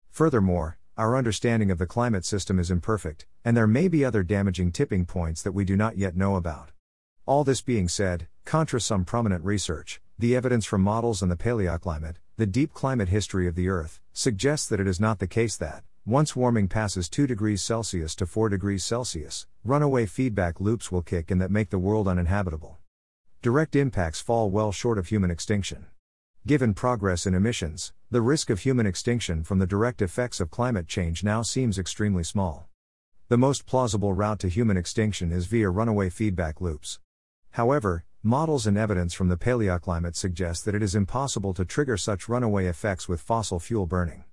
Furthermore, 0.10 0.80
our 0.98 1.16
understanding 1.16 1.70
of 1.70 1.78
the 1.78 1.86
climate 1.86 2.26
system 2.26 2.58
is 2.58 2.72
imperfect, 2.72 3.28
and 3.44 3.56
there 3.56 3.68
may 3.68 3.88
be 3.88 4.04
other 4.04 4.24
damaging 4.24 4.72
tipping 4.72 5.06
points 5.06 5.44
that 5.44 5.52
we 5.52 5.66
do 5.66 5.76
not 5.76 5.98
yet 5.98 6.16
know 6.16 6.36
about. 6.36 6.72
All 7.26 7.44
this 7.44 7.62
being 7.62 7.88
said, 7.88 8.28
contra 8.46 8.80
some 8.80 9.04
prominent 9.04 9.44
research, 9.44 10.00
the 10.20 10.36
evidence 10.36 10.66
from 10.66 10.82
models 10.82 11.24
and 11.24 11.32
the 11.32 11.36
paleoclimate, 11.36 12.18
the 12.38 12.46
deep 12.46 12.74
climate 12.74 13.10
history 13.10 13.48
of 13.48 13.56
the 13.56 13.68
Earth, 13.68 14.00
suggests 14.14 14.68
that 14.70 14.80
it 14.80 14.88
is 14.88 15.00
not 15.00 15.18
the 15.18 15.28
case 15.28 15.58
that, 15.58 15.84
once 16.06 16.36
warming 16.36 16.68
passes 16.68 17.10
2 17.10 17.26
degrees 17.26 17.64
Celsius 17.64 18.14
to 18.16 18.28
4 18.28 18.50
degrees 18.50 18.86
Celsius, 18.86 19.48
runaway 19.64 20.06
feedback 20.06 20.62
loops 20.62 20.92
will 20.92 21.02
kick 21.02 21.32
in 21.32 21.40
that 21.40 21.50
make 21.50 21.72
the 21.72 21.80
world 21.80 22.08
uninhabitable. 22.08 22.78
Direct 23.42 23.76
impacts 23.76 24.22
fall 24.22 24.52
well 24.52 24.72
short 24.72 25.00
of 25.00 25.08
human 25.08 25.32
extinction. 25.32 25.88
Given 26.46 26.76
progress 26.76 27.26
in 27.26 27.34
emissions, 27.34 27.94
the 28.12 28.22
risk 28.22 28.52
of 28.52 28.60
human 28.60 28.86
extinction 28.86 29.44
from 29.44 29.58
the 29.58 29.66
direct 29.66 30.04
effects 30.04 30.40
of 30.40 30.52
climate 30.52 30.88
change 30.88 31.24
now 31.24 31.42
seems 31.42 31.80
extremely 31.80 32.24
small. 32.24 32.68
The 33.28 33.38
most 33.40 33.66
plausible 33.66 34.14
route 34.14 34.40
to 34.42 34.50
human 34.50 34.78
extinction 34.78 35.32
is 35.32 35.48
via 35.48 35.72
runaway 35.72 36.12
feedback 36.12 36.62
loops. 36.62 37.00
However, 37.56 38.04
models 38.22 38.68
and 38.68 38.78
evidence 38.78 39.14
from 39.14 39.30
the 39.30 39.38
paleoclimate 39.38 40.18
suggest 40.18 40.66
that 40.66 40.76
it 40.76 40.84
is 40.84 40.94
impossible 40.94 41.54
to 41.54 41.64
trigger 41.64 41.96
such 41.96 42.28
runaway 42.28 42.66
effects 42.66 43.08
with 43.08 43.22
fossil 43.22 43.62
fuel 43.62 43.86
burning. 43.86 44.26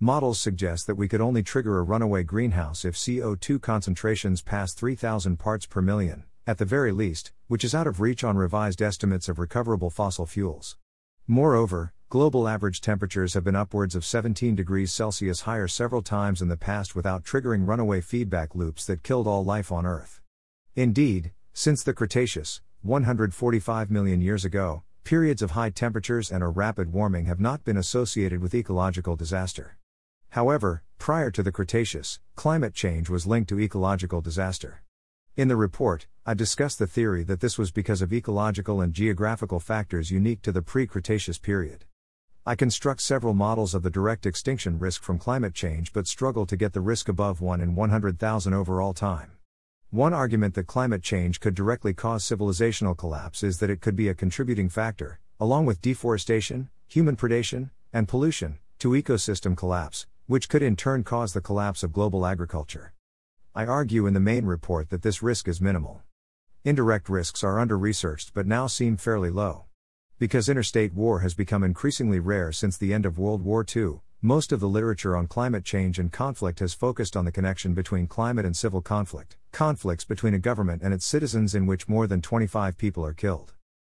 Models 0.00 0.38
suggest 0.38 0.86
that 0.86 0.94
we 0.94 1.06
could 1.06 1.20
only 1.20 1.42
trigger 1.42 1.76
a 1.76 1.82
runaway 1.82 2.22
greenhouse 2.22 2.86
if 2.86 2.94
CO2 2.94 3.60
concentrations 3.60 4.40
pass 4.40 4.72
3,000 4.72 5.38
parts 5.38 5.66
per 5.66 5.82
million, 5.82 6.24
at 6.46 6.56
the 6.56 6.64
very 6.64 6.92
least, 6.92 7.30
which 7.46 7.62
is 7.62 7.74
out 7.74 7.86
of 7.86 8.00
reach 8.00 8.24
on 8.24 8.38
revised 8.38 8.80
estimates 8.80 9.28
of 9.28 9.38
recoverable 9.38 9.90
fossil 9.90 10.24
fuels. 10.24 10.78
Moreover, 11.26 11.92
global 12.08 12.48
average 12.48 12.80
temperatures 12.80 13.34
have 13.34 13.44
been 13.44 13.54
upwards 13.54 13.94
of 13.94 14.02
17 14.02 14.54
degrees 14.54 14.90
Celsius 14.90 15.42
higher 15.42 15.68
several 15.68 16.00
times 16.00 16.40
in 16.40 16.48
the 16.48 16.56
past 16.56 16.96
without 16.96 17.22
triggering 17.22 17.68
runaway 17.68 18.00
feedback 18.00 18.54
loops 18.54 18.86
that 18.86 19.02
killed 19.02 19.26
all 19.26 19.44
life 19.44 19.70
on 19.70 19.84
Earth. 19.84 20.22
Indeed, 20.74 21.32
since 21.54 21.82
the 21.82 21.92
Cretaceous, 21.92 22.62
145 22.80 23.90
million 23.90 24.22
years 24.22 24.44
ago, 24.44 24.82
periods 25.04 25.42
of 25.42 25.50
high 25.50 25.68
temperatures 25.68 26.30
and 26.30 26.42
or 26.42 26.50
rapid 26.50 26.92
warming 26.92 27.26
have 27.26 27.40
not 27.40 27.62
been 27.62 27.76
associated 27.76 28.40
with 28.40 28.54
ecological 28.54 29.16
disaster. 29.16 29.76
However, 30.30 30.82
prior 30.98 31.30
to 31.30 31.42
the 31.42 31.52
Cretaceous, 31.52 32.20
climate 32.36 32.72
change 32.72 33.10
was 33.10 33.26
linked 33.26 33.50
to 33.50 33.60
ecological 33.60 34.22
disaster. 34.22 34.82
In 35.36 35.48
the 35.48 35.56
report, 35.56 36.06
I 36.24 36.32
discuss 36.32 36.74
the 36.74 36.86
theory 36.86 37.22
that 37.24 37.40
this 37.40 37.58
was 37.58 37.70
because 37.70 38.00
of 38.00 38.14
ecological 38.14 38.80
and 38.80 38.94
geographical 38.94 39.60
factors 39.60 40.10
unique 40.10 40.40
to 40.42 40.52
the 40.52 40.62
pre 40.62 40.86
Cretaceous 40.86 41.38
period. 41.38 41.84
I 42.46 42.54
construct 42.54 43.02
several 43.02 43.34
models 43.34 43.74
of 43.74 43.82
the 43.82 43.90
direct 43.90 44.24
extinction 44.24 44.78
risk 44.78 45.02
from 45.02 45.18
climate 45.18 45.54
change 45.54 45.92
but 45.92 46.06
struggle 46.06 46.46
to 46.46 46.56
get 46.56 46.72
the 46.72 46.80
risk 46.80 47.08
above 47.10 47.42
1 47.42 47.60
in 47.60 47.74
100,000 47.74 48.54
overall 48.54 48.94
time. 48.94 49.32
One 49.92 50.14
argument 50.14 50.54
that 50.54 50.66
climate 50.66 51.02
change 51.02 51.38
could 51.38 51.54
directly 51.54 51.92
cause 51.92 52.24
civilizational 52.24 52.96
collapse 52.96 53.42
is 53.42 53.58
that 53.58 53.68
it 53.68 53.82
could 53.82 53.94
be 53.94 54.08
a 54.08 54.14
contributing 54.14 54.70
factor, 54.70 55.20
along 55.38 55.66
with 55.66 55.82
deforestation, 55.82 56.70
human 56.88 57.14
predation, 57.14 57.68
and 57.92 58.08
pollution, 58.08 58.56
to 58.78 58.92
ecosystem 58.92 59.54
collapse, 59.54 60.06
which 60.26 60.48
could 60.48 60.62
in 60.62 60.76
turn 60.76 61.04
cause 61.04 61.34
the 61.34 61.42
collapse 61.42 61.82
of 61.82 61.92
global 61.92 62.24
agriculture. 62.24 62.94
I 63.54 63.66
argue 63.66 64.06
in 64.06 64.14
the 64.14 64.18
main 64.18 64.46
report 64.46 64.88
that 64.88 65.02
this 65.02 65.22
risk 65.22 65.46
is 65.46 65.60
minimal. 65.60 66.00
Indirect 66.64 67.10
risks 67.10 67.44
are 67.44 67.58
under 67.58 67.76
researched 67.76 68.32
but 68.32 68.46
now 68.46 68.68
seem 68.68 68.96
fairly 68.96 69.28
low. 69.28 69.66
Because 70.18 70.48
interstate 70.48 70.94
war 70.94 71.20
has 71.20 71.34
become 71.34 71.62
increasingly 71.62 72.18
rare 72.18 72.50
since 72.50 72.78
the 72.78 72.94
end 72.94 73.04
of 73.04 73.18
World 73.18 73.42
War 73.42 73.62
II, 73.62 74.00
most 74.24 74.52
of 74.52 74.60
the 74.60 74.68
literature 74.68 75.16
on 75.16 75.26
climate 75.26 75.64
change 75.64 75.98
and 75.98 76.12
conflict 76.12 76.60
has 76.60 76.72
focused 76.72 77.16
on 77.16 77.24
the 77.24 77.32
connection 77.32 77.74
between 77.74 78.06
climate 78.06 78.46
and 78.46 78.56
civil 78.56 78.80
conflict, 78.80 79.36
conflicts 79.50 80.04
between 80.04 80.32
a 80.32 80.38
government 80.38 80.80
and 80.80 80.94
its 80.94 81.04
citizens 81.04 81.56
in 81.56 81.66
which 81.66 81.88
more 81.88 82.06
than 82.06 82.22
25 82.22 82.78
people 82.78 83.04
are 83.04 83.12
killed. 83.12 83.54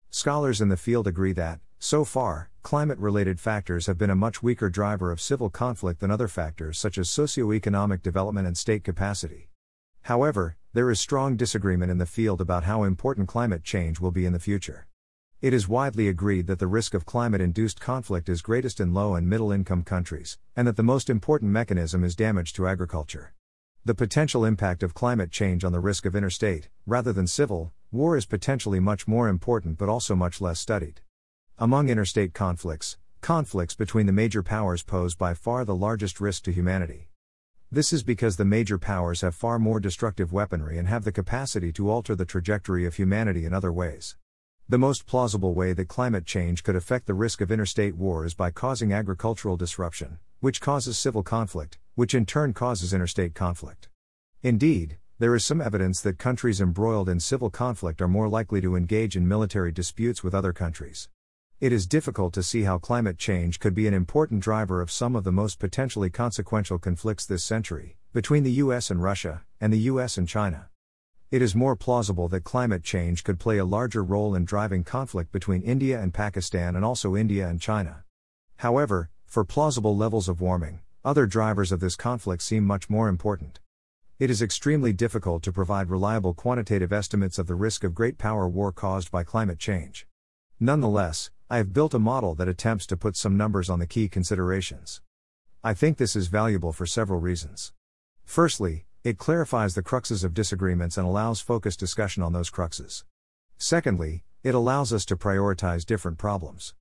Scholars 0.10 0.60
in 0.60 0.68
the 0.68 0.76
field 0.76 1.08
agree 1.08 1.32
that, 1.32 1.62
so 1.80 2.04
far, 2.04 2.50
climate 2.62 2.98
related 3.00 3.40
factors 3.40 3.86
have 3.86 3.98
been 3.98 4.10
a 4.10 4.16
much 4.16 4.44
weaker 4.44 4.70
driver 4.70 5.14
of 5.14 5.22
civil 5.22 5.50
conflict 5.50 6.02
than 6.02 6.12
other 6.12 6.28
factors 6.28 6.78
such 6.78 6.98
as 6.98 7.10
socio-economic 7.10 8.04
development 8.04 8.48
and 8.48 8.58
state 8.58 8.84
capacity. 8.84 9.50
However, 10.02 10.58
there 10.74 10.92
is 10.92 11.00
strong 11.00 11.38
disagreement 11.38 11.90
in 11.90 12.00
the 12.00 12.06
field 12.06 12.42
about 12.42 12.66
how 12.66 12.84
important 12.84 13.30
climate 13.30 13.64
change 13.64 14.02
will 14.02 14.12
be 14.12 14.26
in 14.26 14.34
the 14.34 14.40
future. 14.40 14.88
It 15.40 15.54
is 15.54 15.68
widely 15.68 16.08
agreed 16.08 16.48
that 16.48 16.58
the 16.58 16.66
risk 16.66 16.96
of 16.96 17.06
climate 17.06 17.42
induced 17.42 17.80
conflict 17.80 18.28
is 18.28 18.42
greatest 18.42 18.80
in 18.80 18.92
low 18.92 19.14
and 19.14 19.30
middle 19.30 19.52
income 19.52 19.84
countries, 19.84 20.40
and 20.56 20.68
that 20.68 20.78
the 20.78 20.82
most 20.82 21.12
important 21.12 21.52
mechanism 21.52 22.04
is 22.04 22.16
damage 22.16 22.54
to 22.54 22.68
agriculture. 22.68 23.36
The 23.86 23.94
potential 23.94 24.44
impact 24.44 24.82
of 24.82 24.96
climate 24.96 25.30
change 25.30 25.64
on 25.64 25.72
the 25.72 25.80
risk 25.80 26.08
of 26.08 26.16
interstate, 26.16 26.70
rather 26.88 27.14
than 27.14 27.28
civil, 27.28 27.72
war 27.92 28.18
is 28.18 28.26
potentially 28.26 28.80
much 28.80 29.08
more 29.08 29.30
important 29.30 29.78
but 29.78 29.90
also 29.90 30.16
much 30.16 30.42
less 30.42 30.60
studied. 30.60 31.02
Among 31.60 31.88
interstate 31.88 32.34
conflicts, 32.34 32.98
conflicts 33.22 33.76
between 33.76 34.08
the 34.08 34.12
major 34.12 34.42
powers 34.42 34.82
pose 34.82 35.14
by 35.14 35.36
far 35.36 35.66
the 35.66 35.76
largest 35.76 36.20
risk 36.20 36.46
to 36.46 36.52
humanity. 36.52 37.10
This 37.72 37.94
is 37.94 38.02
because 38.02 38.38
the 38.38 38.44
major 38.46 38.80
powers 38.80 39.22
have 39.22 39.36
far 39.36 39.60
more 39.60 39.80
destructive 39.80 40.34
weaponry 40.34 40.80
and 40.80 40.88
have 40.88 41.04
the 41.04 41.12
capacity 41.12 41.72
to 41.74 41.92
alter 41.92 42.16
the 42.16 42.26
trajectory 42.26 42.88
of 42.88 42.96
humanity 42.96 43.46
in 43.46 43.54
other 43.54 43.72
ways. 43.72 44.18
The 44.70 44.78
most 44.78 45.06
plausible 45.06 45.54
way 45.54 45.72
that 45.72 45.88
climate 45.88 46.26
change 46.26 46.62
could 46.62 46.76
affect 46.76 47.06
the 47.06 47.14
risk 47.14 47.40
of 47.40 47.54
interstate 47.54 47.96
war 47.96 48.26
is 48.26 48.34
by 48.34 48.52
causing 48.52 48.92
agricultural 48.92 49.56
disruption, 49.56 50.20
which 50.42 50.60
causes 50.60 51.00
civil 51.00 51.24
conflict, 51.24 51.78
which 51.96 52.14
in 52.14 52.26
turn 52.26 52.52
causes 52.52 52.94
interstate 52.94 53.34
conflict. 53.34 53.88
Indeed, 54.44 54.98
there 55.20 55.34
is 55.36 55.46
some 55.46 55.62
evidence 55.62 56.02
that 56.02 56.18
countries 56.18 56.60
embroiled 56.60 57.08
in 57.08 57.22
civil 57.22 57.50
conflict 57.50 58.02
are 58.02 58.10
more 58.10 58.28
likely 58.28 58.60
to 58.60 58.76
engage 58.76 59.16
in 59.16 59.26
military 59.26 59.72
disputes 59.72 60.22
with 60.22 60.36
other 60.36 60.52
countries. 60.52 61.08
It 61.62 61.72
is 61.72 61.88
difficult 61.88 62.34
to 62.34 62.44
see 62.44 62.64
how 62.64 62.78
climate 62.78 63.18
change 63.18 63.62
could 63.62 63.74
be 63.74 63.88
an 63.88 63.94
important 63.94 64.42
driver 64.42 64.82
of 64.82 64.92
some 64.92 65.16
of 65.16 65.24
the 65.24 65.32
most 65.32 65.60
potentially 65.60 66.10
consequential 66.10 66.78
conflicts 66.78 67.26
this 67.26 67.46
century, 67.46 67.96
between 68.12 68.44
the 68.44 68.60
US 68.64 68.92
and 68.92 69.02
Russia, 69.02 69.44
and 69.62 69.72
the 69.72 69.88
US 69.92 70.18
and 70.18 70.28
China. 70.28 70.68
It 71.30 71.42
is 71.42 71.54
more 71.54 71.76
plausible 71.76 72.30
that 72.30 72.46
climate 72.46 72.84
change 72.84 73.22
could 73.22 73.38
play 73.38 73.58
a 73.58 73.66
larger 73.66 74.02
role 74.02 74.34
in 74.34 74.46
driving 74.46 74.82
conflict 74.82 75.30
between 75.34 75.62
India 75.62 76.02
and 76.02 76.14
Pakistan 76.14 76.74
and 76.74 76.86
also 76.86 77.18
India 77.18 77.50
and 77.50 77.60
China. 77.60 78.06
However, 78.58 79.10
for 79.26 79.44
plausible 79.44 79.98
levels 79.98 80.30
of 80.30 80.40
warming, 80.40 80.80
other 81.04 81.26
drivers 81.26 81.74
of 81.74 81.82
this 81.82 81.98
conflict 81.98 82.42
seem 82.42 82.64
much 82.64 82.90
more 82.90 83.10
important. 83.10 83.60
It 84.20 84.30
is 84.30 84.42
extremely 84.42 84.94
difficult 84.94 85.44
to 85.44 85.52
provide 85.52 85.90
reliable 85.90 86.34
quantitative 86.34 86.94
estimates 86.94 87.38
of 87.38 87.48
the 87.48 87.56
risk 87.56 87.84
of 87.84 87.94
great 87.94 88.18
power 88.18 88.48
war 88.48 88.72
caused 88.72 89.12
by 89.12 89.24
climate 89.24 89.60
change. 89.60 90.08
Nonetheless, 90.62 91.30
I 91.50 91.58
have 91.58 91.74
built 91.74 91.94
a 91.94 92.00
model 92.00 92.36
that 92.36 92.48
attempts 92.48 92.88
to 92.88 92.98
put 92.98 93.16
some 93.16 93.38
numbers 93.38 93.70
on 93.70 93.80
the 93.80 93.86
key 93.86 94.08
considerations. 94.08 95.02
I 95.62 95.74
think 95.74 95.98
this 95.98 96.16
is 96.16 96.28
valuable 96.28 96.72
for 96.72 96.86
several 96.86 97.20
reasons. 97.20 97.74
Firstly, 98.24 98.87
it 99.08 99.18
clarifies 99.18 99.74
the 99.74 99.82
cruxes 99.82 100.26
of 100.26 100.34
disagreements 100.34 100.98
and 100.98 101.08
allows 101.08 101.40
focused 101.40 101.80
discussion 101.80 102.22
on 102.22 102.34
those 102.34 102.52
cruxes. 102.52 103.06
Secondly, 103.58 104.26
it 104.44 104.54
allows 104.54 104.92
us 104.92 105.06
to 105.06 105.16
prioritize 105.16 105.86
different 105.86 106.18
problems. 106.18 106.74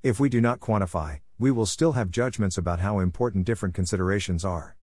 If 0.00 0.20
we 0.20 0.28
do 0.28 0.40
not 0.40 0.60
quantify, 0.60 1.22
we 1.40 1.50
will 1.50 1.66
still 1.66 1.94
have 1.94 2.12
judgments 2.12 2.56
about 2.56 2.78
how 2.78 3.00
important 3.00 3.46
different 3.46 3.74
considerations 3.74 4.44
are. 4.44 4.76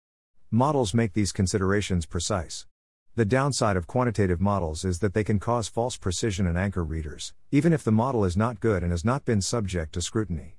Models 0.51 0.95
make 0.95 1.13
these 1.13 1.33
considerations 1.33 2.07
precise. 2.07 2.67
The 3.15 3.27
downside 3.27 3.77
of 3.77 3.87
quantitative 3.87 4.41
models 4.41 4.83
is 4.83 5.01
that 5.01 5.13
they 5.13 5.23
can 5.23 5.39
cause 5.39 5.69
false 5.69 5.99
precision 5.99 6.47
and 6.47 6.57
anchor 6.57 6.83
readers, 6.83 7.35
even 7.51 7.75
if 7.75 7.85
the 7.85 7.93
model 7.93 8.25
is 8.25 8.39
not 8.39 8.59
good 8.59 8.83
and 8.83 8.91
has 8.91 9.05
not 9.05 9.27
been 9.27 9.43
subject 9.43 9.93
to 9.93 10.01
scrutiny. 10.01 10.57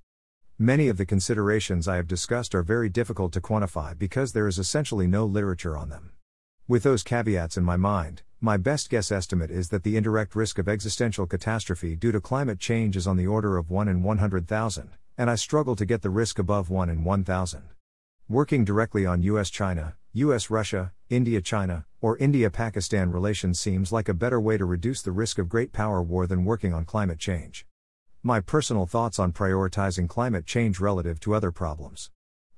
Many 0.60 0.88
of 0.88 0.98
the 0.98 1.06
considerations 1.08 1.88
I 1.88 1.96
have 1.96 2.08
discussed 2.08 2.54
are 2.54 2.62
very 2.62 2.90
difficult 2.90 3.34
to 3.34 3.42
quantify 3.42 3.98
because 3.98 4.34
there 4.34 4.48
is 4.48 4.60
essentially 4.60 5.08
no 5.08 5.26
literature 5.26 5.76
on 5.76 5.90
them. 5.90 6.12
With 6.70 6.84
those 6.84 7.02
caveats 7.02 7.56
in 7.56 7.64
my 7.64 7.78
mind, 7.78 8.24
my 8.42 8.58
best 8.58 8.90
guess 8.90 9.10
estimate 9.10 9.50
is 9.50 9.70
that 9.70 9.84
the 9.84 9.96
indirect 9.96 10.36
risk 10.36 10.60
of 10.60 10.68
existential 10.68 11.26
catastrophe 11.26 11.96
due 11.96 12.12
to 12.12 12.20
climate 12.20 12.60
change 12.60 12.98
is 12.98 13.08
on 13.08 13.16
the 13.16 13.26
order 13.26 13.56
of 13.56 13.70
1 13.70 13.88
in 13.88 14.04
100,000, 14.04 14.90
and 15.18 15.30
I 15.30 15.36
struggle 15.36 15.78
to 15.78 15.86
get 15.86 16.02
the 16.02 16.10
risk 16.10 16.40
above 16.40 16.70
1 16.70 16.90
in 16.90 17.06
1,000. 17.06 17.70
Working 18.28 18.66
directly 18.66 19.06
on 19.06 19.22
US 19.22 19.50
China, 19.50 19.96
US 20.12 20.50
Russia, 20.50 20.92
India 21.10 21.40
China, 21.40 21.86
or 22.02 22.18
India 22.18 22.50
Pakistan 22.50 23.14
relations 23.14 23.58
seems 23.62 23.94
like 23.94 24.10
a 24.10 24.14
better 24.14 24.42
way 24.42 24.58
to 24.58 24.66
reduce 24.66 25.02
the 25.02 25.14
risk 25.14 25.40
of 25.40 25.48
great 25.48 25.72
power 25.72 26.04
war 26.04 26.28
than 26.28 26.44
working 26.44 26.74
on 26.74 26.84
climate 26.84 27.18
change. 27.18 27.66
My 28.22 28.42
personal 28.42 28.86
thoughts 28.86 29.20
on 29.20 29.32
prioritizing 29.32 30.10
climate 30.10 30.46
change 30.46 30.82
relative 30.82 31.22
to 31.22 31.34
other 31.34 31.54
problems. 31.54 32.12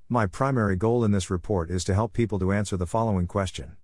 My 0.07 0.25
primary 0.25 0.77
goal 0.77 1.03
in 1.03 1.11
this 1.11 1.29
report 1.29 1.69
is 1.69 1.83
to 1.83 1.93
help 1.93 2.13
people 2.13 2.39
to 2.39 2.51
answer 2.51 2.75
the 2.75 2.87
following 2.87 3.27
question. 3.27 3.75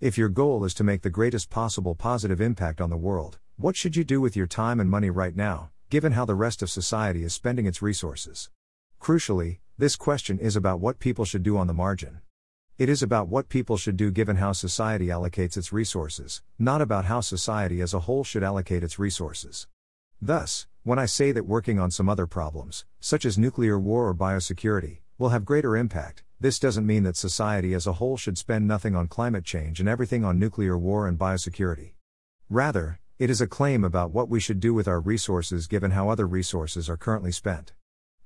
If 0.00 0.16
your 0.16 0.30
goal 0.30 0.64
is 0.64 0.72
to 0.74 0.84
make 0.84 1.02
the 1.02 1.10
greatest 1.10 1.50
possible 1.50 1.94
positive 1.94 2.40
impact 2.40 2.80
on 2.80 2.88
the 2.88 2.96
world, 2.96 3.38
what 3.58 3.76
should 3.76 3.96
you 3.96 4.02
do 4.02 4.18
with 4.18 4.34
your 4.34 4.46
time 4.46 4.80
and 4.80 4.88
money 4.88 5.10
right 5.10 5.36
now, 5.36 5.72
given 5.90 6.12
how 6.12 6.24
the 6.24 6.34
rest 6.34 6.62
of 6.62 6.70
society 6.70 7.22
is 7.22 7.34
spending 7.34 7.66
its 7.66 7.82
resources? 7.82 8.48
Crucially, 8.98 9.58
this 9.76 9.96
question 9.96 10.38
is 10.38 10.56
about 10.56 10.80
what 10.80 11.00
people 11.00 11.26
should 11.26 11.42
do 11.42 11.58
on 11.58 11.66
the 11.66 11.74
margin. 11.74 12.22
It 12.78 12.88
is 12.88 13.02
about 13.02 13.28
what 13.28 13.50
people 13.50 13.76
should 13.76 13.98
do 13.98 14.10
given 14.10 14.36
how 14.36 14.52
society 14.52 15.08
allocates 15.08 15.58
its 15.58 15.70
resources, 15.70 16.40
not 16.58 16.80
about 16.80 17.04
how 17.04 17.20
society 17.20 17.82
as 17.82 17.92
a 17.92 18.00
whole 18.00 18.24
should 18.24 18.42
allocate 18.42 18.82
its 18.82 18.98
resources. 18.98 19.66
Thus, 20.18 20.66
when 20.82 20.98
I 20.98 21.04
say 21.04 21.30
that 21.32 21.44
working 21.44 21.78
on 21.78 21.90
some 21.90 22.08
other 22.08 22.26
problems, 22.26 22.86
such 23.00 23.26
as 23.26 23.36
nuclear 23.36 23.78
war 23.78 24.08
or 24.08 24.14
biosecurity, 24.14 25.00
will 25.18 25.28
have 25.28 25.44
greater 25.44 25.76
impact, 25.76 26.22
this 26.40 26.58
doesn't 26.58 26.86
mean 26.86 27.02
that 27.04 27.16
society 27.16 27.74
as 27.74 27.86
a 27.86 27.94
whole 27.94 28.16
should 28.16 28.38
spend 28.38 28.66
nothing 28.66 28.96
on 28.96 29.06
climate 29.06 29.44
change 29.44 29.78
and 29.78 29.88
everything 29.88 30.24
on 30.24 30.38
nuclear 30.38 30.76
war 30.76 31.06
and 31.06 31.18
biosecurity. 31.18 31.92
Rather, 32.48 32.98
it 33.18 33.30
is 33.30 33.40
a 33.40 33.46
claim 33.46 33.84
about 33.84 34.10
what 34.10 34.28
we 34.28 34.40
should 34.40 34.58
do 34.58 34.74
with 34.74 34.88
our 34.88 35.00
resources 35.00 35.66
given 35.66 35.90
how 35.90 36.08
other 36.08 36.26
resources 36.26 36.88
are 36.88 36.96
currently 36.96 37.30
spent. 37.30 37.74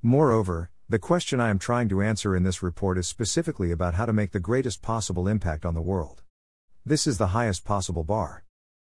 Moreover, 0.00 0.70
the 0.88 0.98
question 0.98 1.40
I 1.40 1.50
am 1.50 1.58
trying 1.58 1.88
to 1.88 2.02
answer 2.02 2.36
in 2.36 2.44
this 2.44 2.62
report 2.62 2.96
is 2.98 3.06
specifically 3.06 3.70
about 3.70 3.94
how 3.94 4.06
to 4.06 4.12
make 4.12 4.32
the 4.32 4.40
greatest 4.40 4.80
possible 4.80 5.28
impact 5.28 5.66
on 5.66 5.74
the 5.74 5.82
world. 5.82 6.22
This 6.86 7.06
is 7.06 7.18
the 7.18 7.28
highest 7.28 7.64
possible 7.64 8.04
bar. 8.04 8.44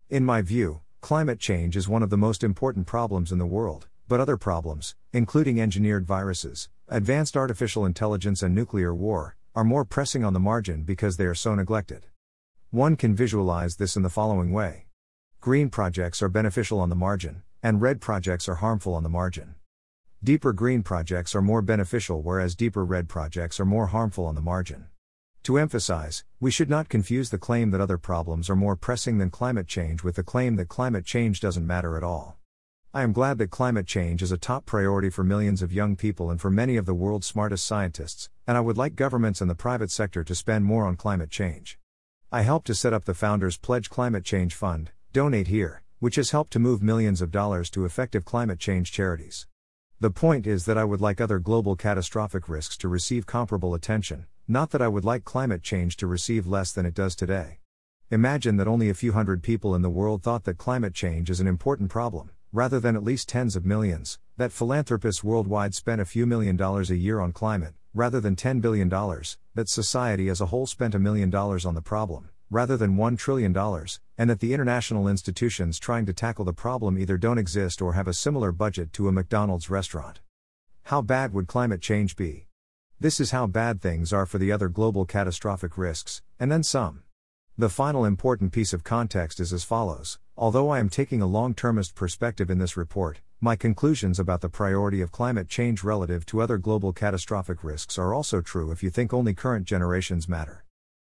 In 0.09 0.25
my 0.25 0.43
view, 0.43 0.83
Climate 1.07 1.39
change 1.39 1.77
is 1.77 1.89
one 1.89 2.03
of 2.03 2.11
the 2.11 2.17
most 2.17 2.43
important 2.43 2.85
problems 2.85 3.31
in 3.31 3.39
the 3.39 3.47
world, 3.47 3.87
but 4.09 4.19
other 4.19 4.37
problems, 4.37 4.97
including 5.13 5.61
engineered 5.61 6.05
viruses, 6.05 6.69
advanced 6.89 7.37
artificial 7.37 7.85
intelligence, 7.85 8.43
and 8.43 8.55
nuclear 8.55 8.95
war, 8.95 9.37
are 9.57 9.65
more 9.65 9.85
pressing 9.85 10.25
on 10.25 10.33
the 10.33 10.41
margin 10.41 10.85
because 10.85 11.17
they 11.17 11.25
are 11.25 11.35
so 11.35 11.55
neglected. 11.55 12.07
One 12.71 12.95
can 12.95 13.15
visualize 13.17 13.77
this 13.77 13.97
in 13.97 14.03
the 14.03 14.11
following 14.11 14.53
way 14.53 14.87
Green 15.41 15.69
projects 15.69 16.23
are 16.23 16.29
beneficial 16.29 16.79
on 16.79 16.89
the 16.89 16.95
margin, 16.95 17.43
and 17.63 17.83
red 17.83 18.01
projects 18.01 18.49
are 18.49 18.57
harmful 18.57 18.95
on 18.95 19.03
the 19.03 19.09
margin. 19.09 19.57
Deeper 20.23 20.53
green 20.53 20.83
projects 20.83 21.35
are 21.35 21.43
more 21.43 21.63
beneficial, 21.63 22.23
whereas 22.23 22.55
deeper 22.55 22.85
red 22.85 23.09
projects 23.09 23.59
are 23.59 23.65
more 23.65 23.89
harmful 23.89 24.25
on 24.25 24.37
the 24.37 24.41
margin. 24.41 24.87
To 25.43 25.59
emphasize, 25.59 26.25
we 26.41 26.51
should 26.51 26.71
not 26.71 26.89
confuse 26.89 27.31
the 27.31 27.39
claim 27.39 27.71
that 27.73 27.81
other 27.81 27.99
problems 27.99 28.49
are 28.49 28.57
more 28.57 28.77
pressing 28.77 29.19
than 29.19 29.31
climate 29.31 29.67
change 29.67 30.05
with 30.05 30.17
the 30.17 30.23
claim 30.23 30.55
that 30.57 30.69
climate 30.69 31.05
change 31.05 31.41
doesn't 31.41 31.67
matter 31.67 31.97
at 31.97 32.05
all. 32.05 32.39
I 32.97 33.03
am 33.03 33.13
glad 33.13 33.37
that 33.37 33.51
climate 33.51 33.87
change 33.87 34.23
is 34.23 34.33
a 34.33 34.39
top 34.39 34.65
priority 34.65 35.11
for 35.11 35.23
millions 35.23 35.61
of 35.61 35.71
young 35.71 35.97
people 35.97 36.31
and 36.31 36.41
for 36.41 36.51
many 36.51 36.79
of 36.79 36.87
the 36.87 36.95
world's 36.95 37.27
smartest 37.27 37.67
scientists, 37.67 38.31
and 38.47 38.57
I 38.57 38.63
would 38.63 38.79
like 38.79 38.97
governments 38.97 39.43
and 39.43 39.51
the 39.51 39.55
private 39.55 39.91
sector 39.91 40.25
to 40.25 40.35
spend 40.35 40.65
more 40.65 40.87
on 40.87 40.97
climate 40.97 41.29
change. 41.29 41.79
I 42.33 42.41
helped 42.41 42.67
to 42.69 42.75
set 42.75 42.95
up 42.95 43.05
the 43.05 43.13
Founders 43.13 43.59
Pledge 43.59 43.91
Climate 43.91 44.25
Change 44.25 44.55
Fund, 44.55 44.93
Donate 45.13 45.49
Here, 45.49 45.83
which 45.99 46.17
has 46.17 46.31
helped 46.31 46.55
to 46.55 46.59
move 46.59 46.83
millions 46.83 47.21
of 47.21 47.31
dollars 47.31 47.69
to 47.73 47.85
effective 47.85 48.25
climate 48.25 48.59
change 48.59 48.93
charities. 48.93 49.47
The 50.01 50.11
point 50.11 50.47
is 50.47 50.65
that 50.65 50.79
I 50.79 50.85
would 50.85 51.03
like 51.03 51.21
other 51.21 51.39
global 51.39 51.77
catastrophic 51.77 52.49
risks 52.49 52.79
to 52.79 52.89
receive 52.89 53.27
comparable 53.27 53.75
attention, 53.75 54.25
not 54.49 54.71
that 54.71 54.81
I 54.81 54.89
would 54.89 55.05
like 55.05 55.23
climate 55.23 55.63
change 55.63 55.99
to 55.99 56.07
receive 56.07 56.47
less 56.47 56.73
than 56.73 56.87
it 56.87 56.95
does 56.95 57.15
today. 57.15 57.59
Imagine 58.11 58.57
that 58.57 58.69
only 58.69 58.89
a 58.89 58.95
few 58.95 59.13
hundred 59.13 59.43
people 59.43 59.75
in 59.75 59.83
the 59.83 59.91
world 59.91 60.23
thought 60.23 60.45
that 60.45 60.57
climate 60.57 60.95
change 60.95 61.29
is 61.29 61.41
an 61.41 61.47
important 61.47 61.91
problem, 61.91 62.31
rather 62.57 62.81
than 62.81 62.97
at 62.97 63.05
least 63.05 63.29
tens 63.29 63.55
of 63.55 63.67
millions, 63.67 64.19
that 64.39 64.51
philanthropists 64.51 65.23
worldwide 65.23 65.75
spent 65.75 66.01
a 66.01 66.07
few 66.07 66.25
million 66.25 66.57
dollars 66.57 66.91
a 66.91 66.97
year 66.97 67.21
on 67.21 67.31
climate, 67.31 67.75
rather 67.93 68.19
than 68.19 68.35
$10 68.35 68.63
billion, 68.63 68.89
that 69.55 69.69
society 69.69 70.31
as 70.31 70.41
a 70.41 70.47
whole 70.47 70.67
spent 70.67 70.95
a 70.95 70.99
million 70.99 71.29
dollars 71.29 71.67
on 71.67 71.75
the 71.75 71.83
problem, 71.83 72.31
rather 72.49 72.79
than 72.79 72.97
$1 72.97 73.19
trillion, 73.19 73.55
and 74.17 74.31
that 74.31 74.41
the 74.41 74.55
international 74.55 75.07
institutions 75.07 75.79
trying 75.79 76.07
to 76.07 76.15
tackle 76.15 76.47
the 76.47 76.55
problem 76.55 76.99
either 76.99 77.19
don't 77.19 77.37
exist 77.37 77.83
or 77.83 77.93
have 77.93 78.09
a 78.09 78.15
similar 78.15 78.53
budget 78.53 78.91
to 78.91 79.07
a 79.07 79.13
McDonald's 79.13 79.69
restaurant. 79.69 80.21
How 80.85 81.03
bad 81.03 81.35
would 81.35 81.49
climate 81.49 81.83
change 81.83 82.17
be? 82.17 82.47
This 82.99 83.21
is 83.21 83.33
how 83.33 83.47
bad 83.47 83.83
things 83.83 84.15
are 84.15 84.25
for 84.25 84.39
the 84.39 84.51
other 84.51 84.71
global 84.71 85.05
catastrophic 85.05 85.77
risks, 85.77 86.23
and 86.41 86.51
then 86.51 86.63
some. 86.63 87.03
The 87.59 87.69
final 87.69 88.07
important 88.07 88.53
piece 88.53 88.73
of 88.73 88.83
context 88.83 89.41
is 89.41 89.53
as 89.53 89.63
follows 89.63 90.19
Although 90.39 90.69
I 90.69 90.81
am 90.81 90.91
taking 90.91 91.23
a 91.23 91.27
long 91.27 91.55
termist 91.55 91.95
perspective 91.95 92.51
in 92.51 92.59
this 92.59 92.77
report, 92.77 93.21
my 93.41 93.57
conclusions 93.57 94.19
about 94.19 94.43
the 94.43 94.51
priority 94.51 95.01
of 95.01 95.11
climate 95.11 95.49
change 95.49 95.83
relative 95.83 96.27
to 96.27 96.43
other 96.43 96.59
global 96.59 96.93
catastrophic 96.93 97.65
risks 97.65 97.97
are 97.99 98.13
also 98.13 98.43
true 98.43 98.71
if 98.71 98.83
you 98.83 98.91
think 98.91 99.15
only 99.15 99.33
current 99.33 99.65
generations 99.65 100.29
matter. 100.29 100.67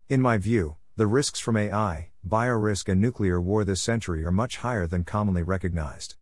In 0.07 0.21
my 0.21 0.37
view, 0.37 0.77
the 0.95 1.07
risks 1.07 1.41
from 1.41 1.57
AI, 1.57 2.11
biorisk, 2.25 2.87
and 2.87 3.01
nuclear 3.01 3.41
war 3.41 3.65
this 3.65 3.81
century 3.81 4.23
are 4.23 4.31
much 4.31 4.57
higher 4.57 4.87
than 4.87 5.03
commonly 5.03 5.43
recognized. 5.43 6.15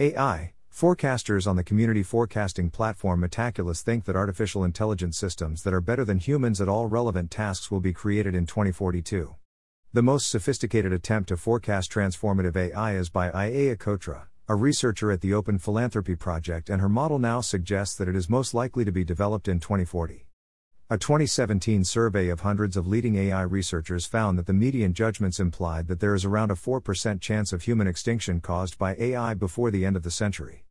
AI, 0.00 0.52
Forecasters 0.68 1.46
on 1.46 1.54
the 1.54 1.64
community 1.64 2.02
forecasting 2.02 2.70
platform 2.70 3.20
Metaculus 3.20 3.82
think 3.82 4.04
that 4.04 4.16
artificial 4.16 4.64
intelligence 4.64 5.16
systems 5.16 5.62
that 5.62 5.74
are 5.74 5.80
better 5.80 6.04
than 6.04 6.18
humans 6.18 6.60
at 6.60 6.68
all 6.68 6.86
relevant 6.86 7.30
tasks 7.30 7.70
will 7.70 7.80
be 7.80 7.92
created 7.92 8.34
in 8.34 8.46
2042. 8.46 9.34
The 9.94 10.02
most 10.02 10.28
sophisticated 10.28 10.92
attempt 10.92 11.30
to 11.30 11.38
forecast 11.38 11.90
transformative 11.90 12.54
AI 12.56 12.94
is 12.94 13.08
by 13.08 13.30
Ajeya 13.30 13.78
Cotra, 13.78 14.26
a 14.46 14.54
researcher 14.54 15.10
at 15.10 15.22
the 15.22 15.32
Open 15.32 15.58
Philanthropy 15.58 16.14
Project, 16.14 16.68
and 16.68 16.82
her 16.82 16.90
model 16.90 17.18
now 17.18 17.40
suggests 17.40 17.96
that 17.96 18.06
it 18.06 18.14
is 18.14 18.28
most 18.28 18.52
likely 18.52 18.84
to 18.84 18.92
be 18.92 19.02
developed 19.02 19.48
in 19.48 19.60
2040. 19.60 20.26
A 20.90 20.98
2017 20.98 21.84
survey 21.84 22.28
of 22.28 22.40
hundreds 22.40 22.76
of 22.76 22.86
leading 22.86 23.16
AI 23.16 23.40
researchers 23.40 24.04
found 24.04 24.38
that 24.38 24.44
the 24.44 24.52
median 24.52 24.92
judgments 24.92 25.40
implied 25.40 25.88
that 25.88 26.00
there 26.00 26.14
is 26.14 26.26
around 26.26 26.50
a 26.50 26.54
4% 26.54 27.18
chance 27.22 27.54
of 27.54 27.62
human 27.62 27.86
extinction 27.86 28.42
caused 28.42 28.76
by 28.76 28.94
AI 28.96 29.32
before 29.32 29.70
the 29.70 29.86
end 29.86 29.96
of 29.96 30.02
the 30.02 30.10
century. 30.10 30.66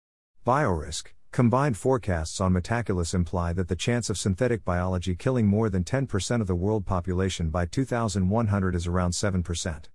Biorisk, 0.45 1.07
combined 1.31 1.77
forecasts 1.77 2.41
on 2.41 2.53
Metaculus 2.53 3.13
imply 3.13 3.53
that 3.53 3.67
the 3.67 3.75
chance 3.75 4.09
of 4.09 4.17
synthetic 4.17 4.65
biology 4.65 5.15
killing 5.15 5.45
more 5.45 5.69
than 5.69 5.83
10% 5.83 6.41
of 6.41 6.47
the 6.47 6.55
world 6.55 6.85
population 6.85 7.49
by 7.49 7.65
2100 7.65 8.75
is 8.75 8.87
around 8.87 9.11
7%. 9.11 9.85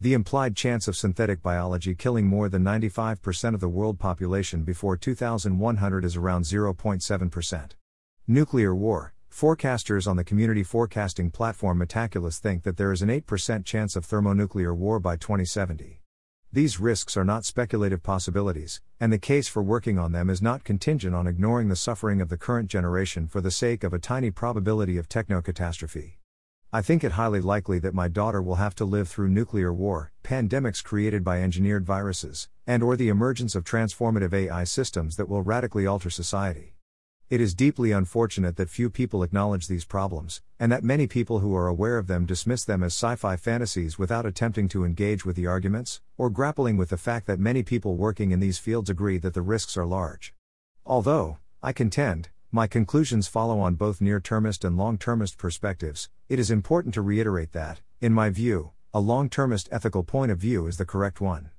The 0.00 0.14
implied 0.14 0.54
chance 0.54 0.88
of 0.88 0.96
synthetic 0.96 1.42
biology 1.42 1.94
killing 1.94 2.26
more 2.26 2.48
than 2.48 2.62
95% 2.62 3.54
of 3.54 3.60
the 3.60 3.68
world 3.68 3.98
population 3.98 4.62
before 4.62 4.96
2100 4.96 6.04
is 6.04 6.16
around 6.16 6.42
0.7%. 6.42 7.70
Nuclear 8.28 8.74
war, 8.74 9.14
Forecasters 9.36 10.06
on 10.06 10.16
the 10.16 10.24
community 10.24 10.62
forecasting 10.62 11.30
platform 11.30 11.78
Metaculus 11.78 12.38
think 12.38 12.62
that 12.62 12.78
there 12.78 12.90
is 12.90 13.02
an 13.02 13.10
8% 13.10 13.66
chance 13.66 13.94
of 13.94 14.06
thermonuclear 14.06 14.74
war 14.74 14.98
by 14.98 15.16
2070. 15.16 16.00
These 16.52 16.80
risks 16.80 17.16
are 17.16 17.24
not 17.24 17.44
speculative 17.44 18.02
possibilities, 18.02 18.80
and 19.00 19.12
the 19.12 19.18
case 19.18 19.48
for 19.48 19.62
working 19.62 19.98
on 19.98 20.12
them 20.12 20.30
is 20.30 20.40
not 20.40 20.64
contingent 20.64 21.14
on 21.14 21.26
ignoring 21.26 21.68
the 21.68 21.76
suffering 21.76 22.20
of 22.20 22.28
the 22.28 22.38
current 22.38 22.68
generation 22.68 23.26
for 23.26 23.40
the 23.40 23.50
sake 23.50 23.84
of 23.84 23.92
a 23.92 23.98
tiny 23.98 24.30
probability 24.30 24.96
of 24.96 25.08
techno 25.08 25.42
catastrophe. 25.42 26.18
I 26.72 26.82
think 26.82 27.02
it 27.04 27.12
highly 27.12 27.40
likely 27.40 27.78
that 27.80 27.94
my 27.94 28.08
daughter 28.08 28.40
will 28.40 28.56
have 28.56 28.74
to 28.76 28.84
live 28.84 29.08
through 29.08 29.28
nuclear 29.28 29.72
war, 29.72 30.12
pandemics 30.22 30.82
created 30.82 31.24
by 31.24 31.42
engineered 31.42 31.84
viruses, 31.84 32.48
and 32.66 32.82
or 32.82 32.96
the 32.96 33.08
emergence 33.08 33.54
of 33.54 33.64
transformative 33.64 34.32
AI 34.32 34.64
systems 34.64 35.16
that 35.16 35.28
will 35.28 35.42
radically 35.42 35.86
alter 35.86 36.10
society. 36.10 36.75
It 37.28 37.40
is 37.40 37.56
deeply 37.56 37.90
unfortunate 37.90 38.54
that 38.54 38.70
few 38.70 38.88
people 38.88 39.24
acknowledge 39.24 39.66
these 39.66 39.84
problems, 39.84 40.42
and 40.60 40.70
that 40.70 40.84
many 40.84 41.08
people 41.08 41.40
who 41.40 41.56
are 41.56 41.66
aware 41.66 41.98
of 41.98 42.06
them 42.06 42.24
dismiss 42.24 42.64
them 42.64 42.84
as 42.84 42.92
sci 42.92 43.16
fi 43.16 43.34
fantasies 43.34 43.98
without 43.98 44.24
attempting 44.24 44.68
to 44.68 44.84
engage 44.84 45.24
with 45.24 45.34
the 45.34 45.48
arguments, 45.48 46.00
or 46.16 46.30
grappling 46.30 46.76
with 46.76 46.90
the 46.90 46.96
fact 46.96 47.26
that 47.26 47.40
many 47.40 47.64
people 47.64 47.96
working 47.96 48.30
in 48.30 48.38
these 48.38 48.58
fields 48.58 48.88
agree 48.88 49.18
that 49.18 49.34
the 49.34 49.42
risks 49.42 49.76
are 49.76 49.84
large. 49.84 50.34
Although, 50.84 51.38
I 51.60 51.72
contend, 51.72 52.28
my 52.52 52.68
conclusions 52.68 53.26
follow 53.26 53.58
on 53.58 53.74
both 53.74 54.00
near 54.00 54.20
termist 54.20 54.64
and 54.64 54.76
long 54.76 54.96
termist 54.96 55.36
perspectives, 55.36 56.08
it 56.28 56.38
is 56.38 56.52
important 56.52 56.94
to 56.94 57.02
reiterate 57.02 57.50
that, 57.54 57.80
in 58.00 58.12
my 58.12 58.30
view, 58.30 58.70
a 58.94 59.00
long 59.00 59.28
termist 59.28 59.68
ethical 59.72 60.04
point 60.04 60.30
of 60.30 60.38
view 60.38 60.68
is 60.68 60.76
the 60.76 60.86
correct 60.86 61.20
one. 61.20 61.50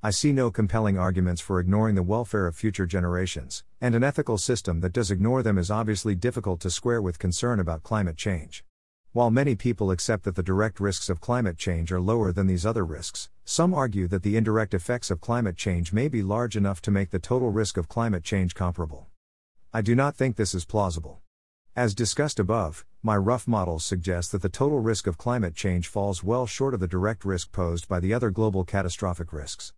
I 0.00 0.10
see 0.10 0.30
no 0.30 0.52
compelling 0.52 0.96
arguments 0.96 1.40
for 1.40 1.58
ignoring 1.58 1.96
the 1.96 2.04
welfare 2.04 2.46
of 2.46 2.54
future 2.54 2.86
generations, 2.86 3.64
and 3.80 3.96
an 3.96 4.04
ethical 4.04 4.38
system 4.38 4.78
that 4.78 4.92
does 4.92 5.10
ignore 5.10 5.42
them 5.42 5.58
is 5.58 5.72
obviously 5.72 6.14
difficult 6.14 6.60
to 6.60 6.70
square 6.70 7.02
with 7.02 7.18
concern 7.18 7.58
about 7.58 7.82
climate 7.82 8.16
change. 8.16 8.64
While 9.10 9.32
many 9.32 9.56
people 9.56 9.90
accept 9.90 10.22
that 10.22 10.36
the 10.36 10.42
direct 10.44 10.78
risks 10.78 11.08
of 11.08 11.20
climate 11.20 11.58
change 11.58 11.90
are 11.90 12.00
lower 12.00 12.30
than 12.30 12.46
these 12.46 12.64
other 12.64 12.86
risks, 12.86 13.28
some 13.44 13.74
argue 13.74 14.06
that 14.06 14.22
the 14.22 14.36
indirect 14.36 14.72
effects 14.72 15.10
of 15.10 15.20
climate 15.20 15.56
change 15.56 15.92
may 15.92 16.06
be 16.06 16.22
large 16.22 16.56
enough 16.56 16.80
to 16.82 16.92
make 16.92 17.10
the 17.10 17.18
total 17.18 17.50
risk 17.50 17.76
of 17.76 17.88
climate 17.88 18.22
change 18.22 18.54
comparable. 18.54 19.08
I 19.74 19.80
do 19.80 19.96
not 19.96 20.14
think 20.14 20.36
this 20.36 20.54
is 20.54 20.64
plausible. 20.64 21.22
As 21.74 21.92
discussed 21.92 22.38
above, 22.38 22.86
my 23.02 23.16
rough 23.16 23.48
models 23.48 23.84
suggest 23.84 24.30
that 24.30 24.42
the 24.42 24.48
total 24.48 24.78
risk 24.78 25.08
of 25.08 25.18
climate 25.18 25.56
change 25.56 25.88
falls 25.88 26.22
well 26.22 26.46
short 26.46 26.72
of 26.72 26.78
the 26.78 26.86
direct 26.86 27.24
risk 27.24 27.50
posed 27.50 27.88
by 27.88 27.98
the 27.98 28.14
other 28.14 28.30
global 28.30 28.62
catastrophic 28.62 29.32
risks. 29.32 29.72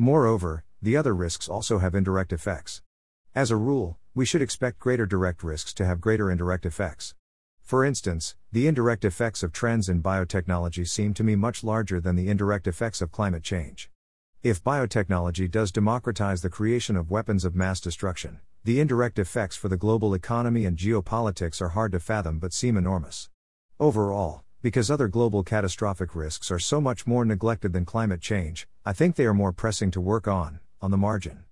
Moreover, 0.00 0.64
the 0.80 0.96
other 0.96 1.14
risks 1.14 1.46
also 1.46 1.76
have 1.76 1.94
indirect 1.94 2.32
effects. 2.32 2.80
As 3.34 3.50
a 3.50 3.56
rule, 3.56 3.98
we 4.14 4.24
should 4.24 4.40
expect 4.40 4.78
greater 4.78 5.04
direct 5.04 5.44
risks 5.44 5.74
to 5.74 5.84
have 5.84 6.00
greater 6.00 6.30
indirect 6.30 6.64
effects. 6.64 7.14
For 7.60 7.84
instance, 7.84 8.34
the 8.50 8.66
indirect 8.66 9.04
effects 9.04 9.42
of 9.42 9.52
trends 9.52 9.90
in 9.90 10.02
biotechnology 10.02 10.88
seem 10.88 11.12
to 11.12 11.22
me 11.22 11.36
much 11.36 11.62
larger 11.62 12.00
than 12.00 12.16
the 12.16 12.30
indirect 12.30 12.66
effects 12.66 13.02
of 13.02 13.12
climate 13.12 13.42
change. 13.42 13.90
If 14.42 14.64
biotechnology 14.64 15.50
does 15.50 15.70
democratize 15.70 16.40
the 16.40 16.48
creation 16.48 16.96
of 16.96 17.10
weapons 17.10 17.44
of 17.44 17.54
mass 17.54 17.78
destruction, 17.78 18.40
the 18.64 18.80
indirect 18.80 19.18
effects 19.18 19.54
for 19.54 19.68
the 19.68 19.76
global 19.76 20.14
economy 20.14 20.64
and 20.64 20.78
geopolitics 20.78 21.60
are 21.60 21.76
hard 21.76 21.92
to 21.92 22.00
fathom 22.00 22.38
but 22.38 22.54
seem 22.54 22.78
enormous. 22.78 23.28
Overall, 23.78 24.44
because 24.62 24.90
other 24.90 25.08
global 25.08 25.42
catastrophic 25.42 26.14
risks 26.14 26.50
are 26.50 26.58
so 26.58 26.82
much 26.82 27.06
more 27.06 27.24
neglected 27.24 27.72
than 27.72 27.86
climate 27.86 28.20
change, 28.20 28.68
I 28.84 28.92
think 28.92 29.16
they 29.16 29.24
are 29.24 29.32
more 29.32 29.52
pressing 29.52 29.90
to 29.92 30.00
work 30.02 30.28
on, 30.28 30.60
on 30.82 30.90
the 30.90 30.98
margin. 30.98 31.44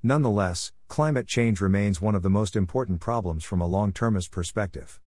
Nonetheless, 0.00 0.72
climate 0.86 1.26
change 1.26 1.60
remains 1.60 2.00
one 2.00 2.14
of 2.14 2.22
the 2.22 2.30
most 2.30 2.54
important 2.54 3.00
problems 3.00 3.42
from 3.42 3.60
a 3.60 3.66
long 3.66 3.92
termist 3.92 4.30
perspective. 4.30 5.00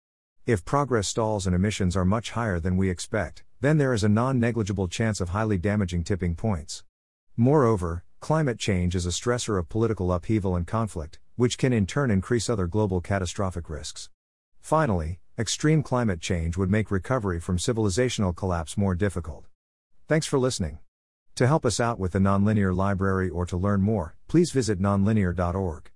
If 0.45 0.65
progress 0.65 1.07
stalls 1.07 1.47
and 1.47 1.55
emissions 1.55 1.95
are 1.95 2.03
much 2.03 2.31
higher 2.31 2.59
than 2.59 2.75
we 2.75 2.89
expect, 2.89 3.45
then 3.61 3.77
there 3.77 3.93
is 3.93 4.03
a 4.03 4.09
non 4.09 4.37
negligible 4.37 4.89
chance 4.89 5.21
of 5.21 5.29
highly 5.29 5.57
damaging 5.57 6.03
tipping 6.03 6.35
points. 6.35 6.83
Moreover, 7.37 8.03
climate 8.19 8.59
change 8.59 8.95
is 8.95 9.05
a 9.05 9.09
stressor 9.09 9.57
of 9.57 9.69
political 9.69 10.11
upheaval 10.11 10.57
and 10.57 10.67
conflict, 10.67 11.19
which 11.37 11.57
can 11.57 11.71
in 11.71 11.85
turn 11.85 12.11
increase 12.11 12.49
other 12.49 12.67
global 12.67 12.99
catastrophic 12.99 13.69
risks. 13.69 14.09
Finally, 14.59 15.19
extreme 15.37 15.83
climate 15.83 16.21
change 16.21 16.55
would 16.55 16.71
make 16.71 16.89
recovery 16.89 17.39
from 17.39 17.57
civilizational 17.57 18.35
collapse 18.35 18.77
more 18.77 18.95
difficult. 18.95 19.45
Thanks 20.07 20.25
for 20.25 20.39
listening. 20.39 20.79
To 21.35 21.47
help 21.47 21.65
us 21.65 21.81
out 21.81 21.99
with 21.99 22.13
the 22.13 22.19
Nonlinear 22.19 22.73
Library 22.73 23.29
or 23.29 23.45
to 23.47 23.57
learn 23.57 23.81
more, 23.81 24.15
please 24.29 24.51
visit 24.51 24.79
nonlinear.org. 24.79 25.91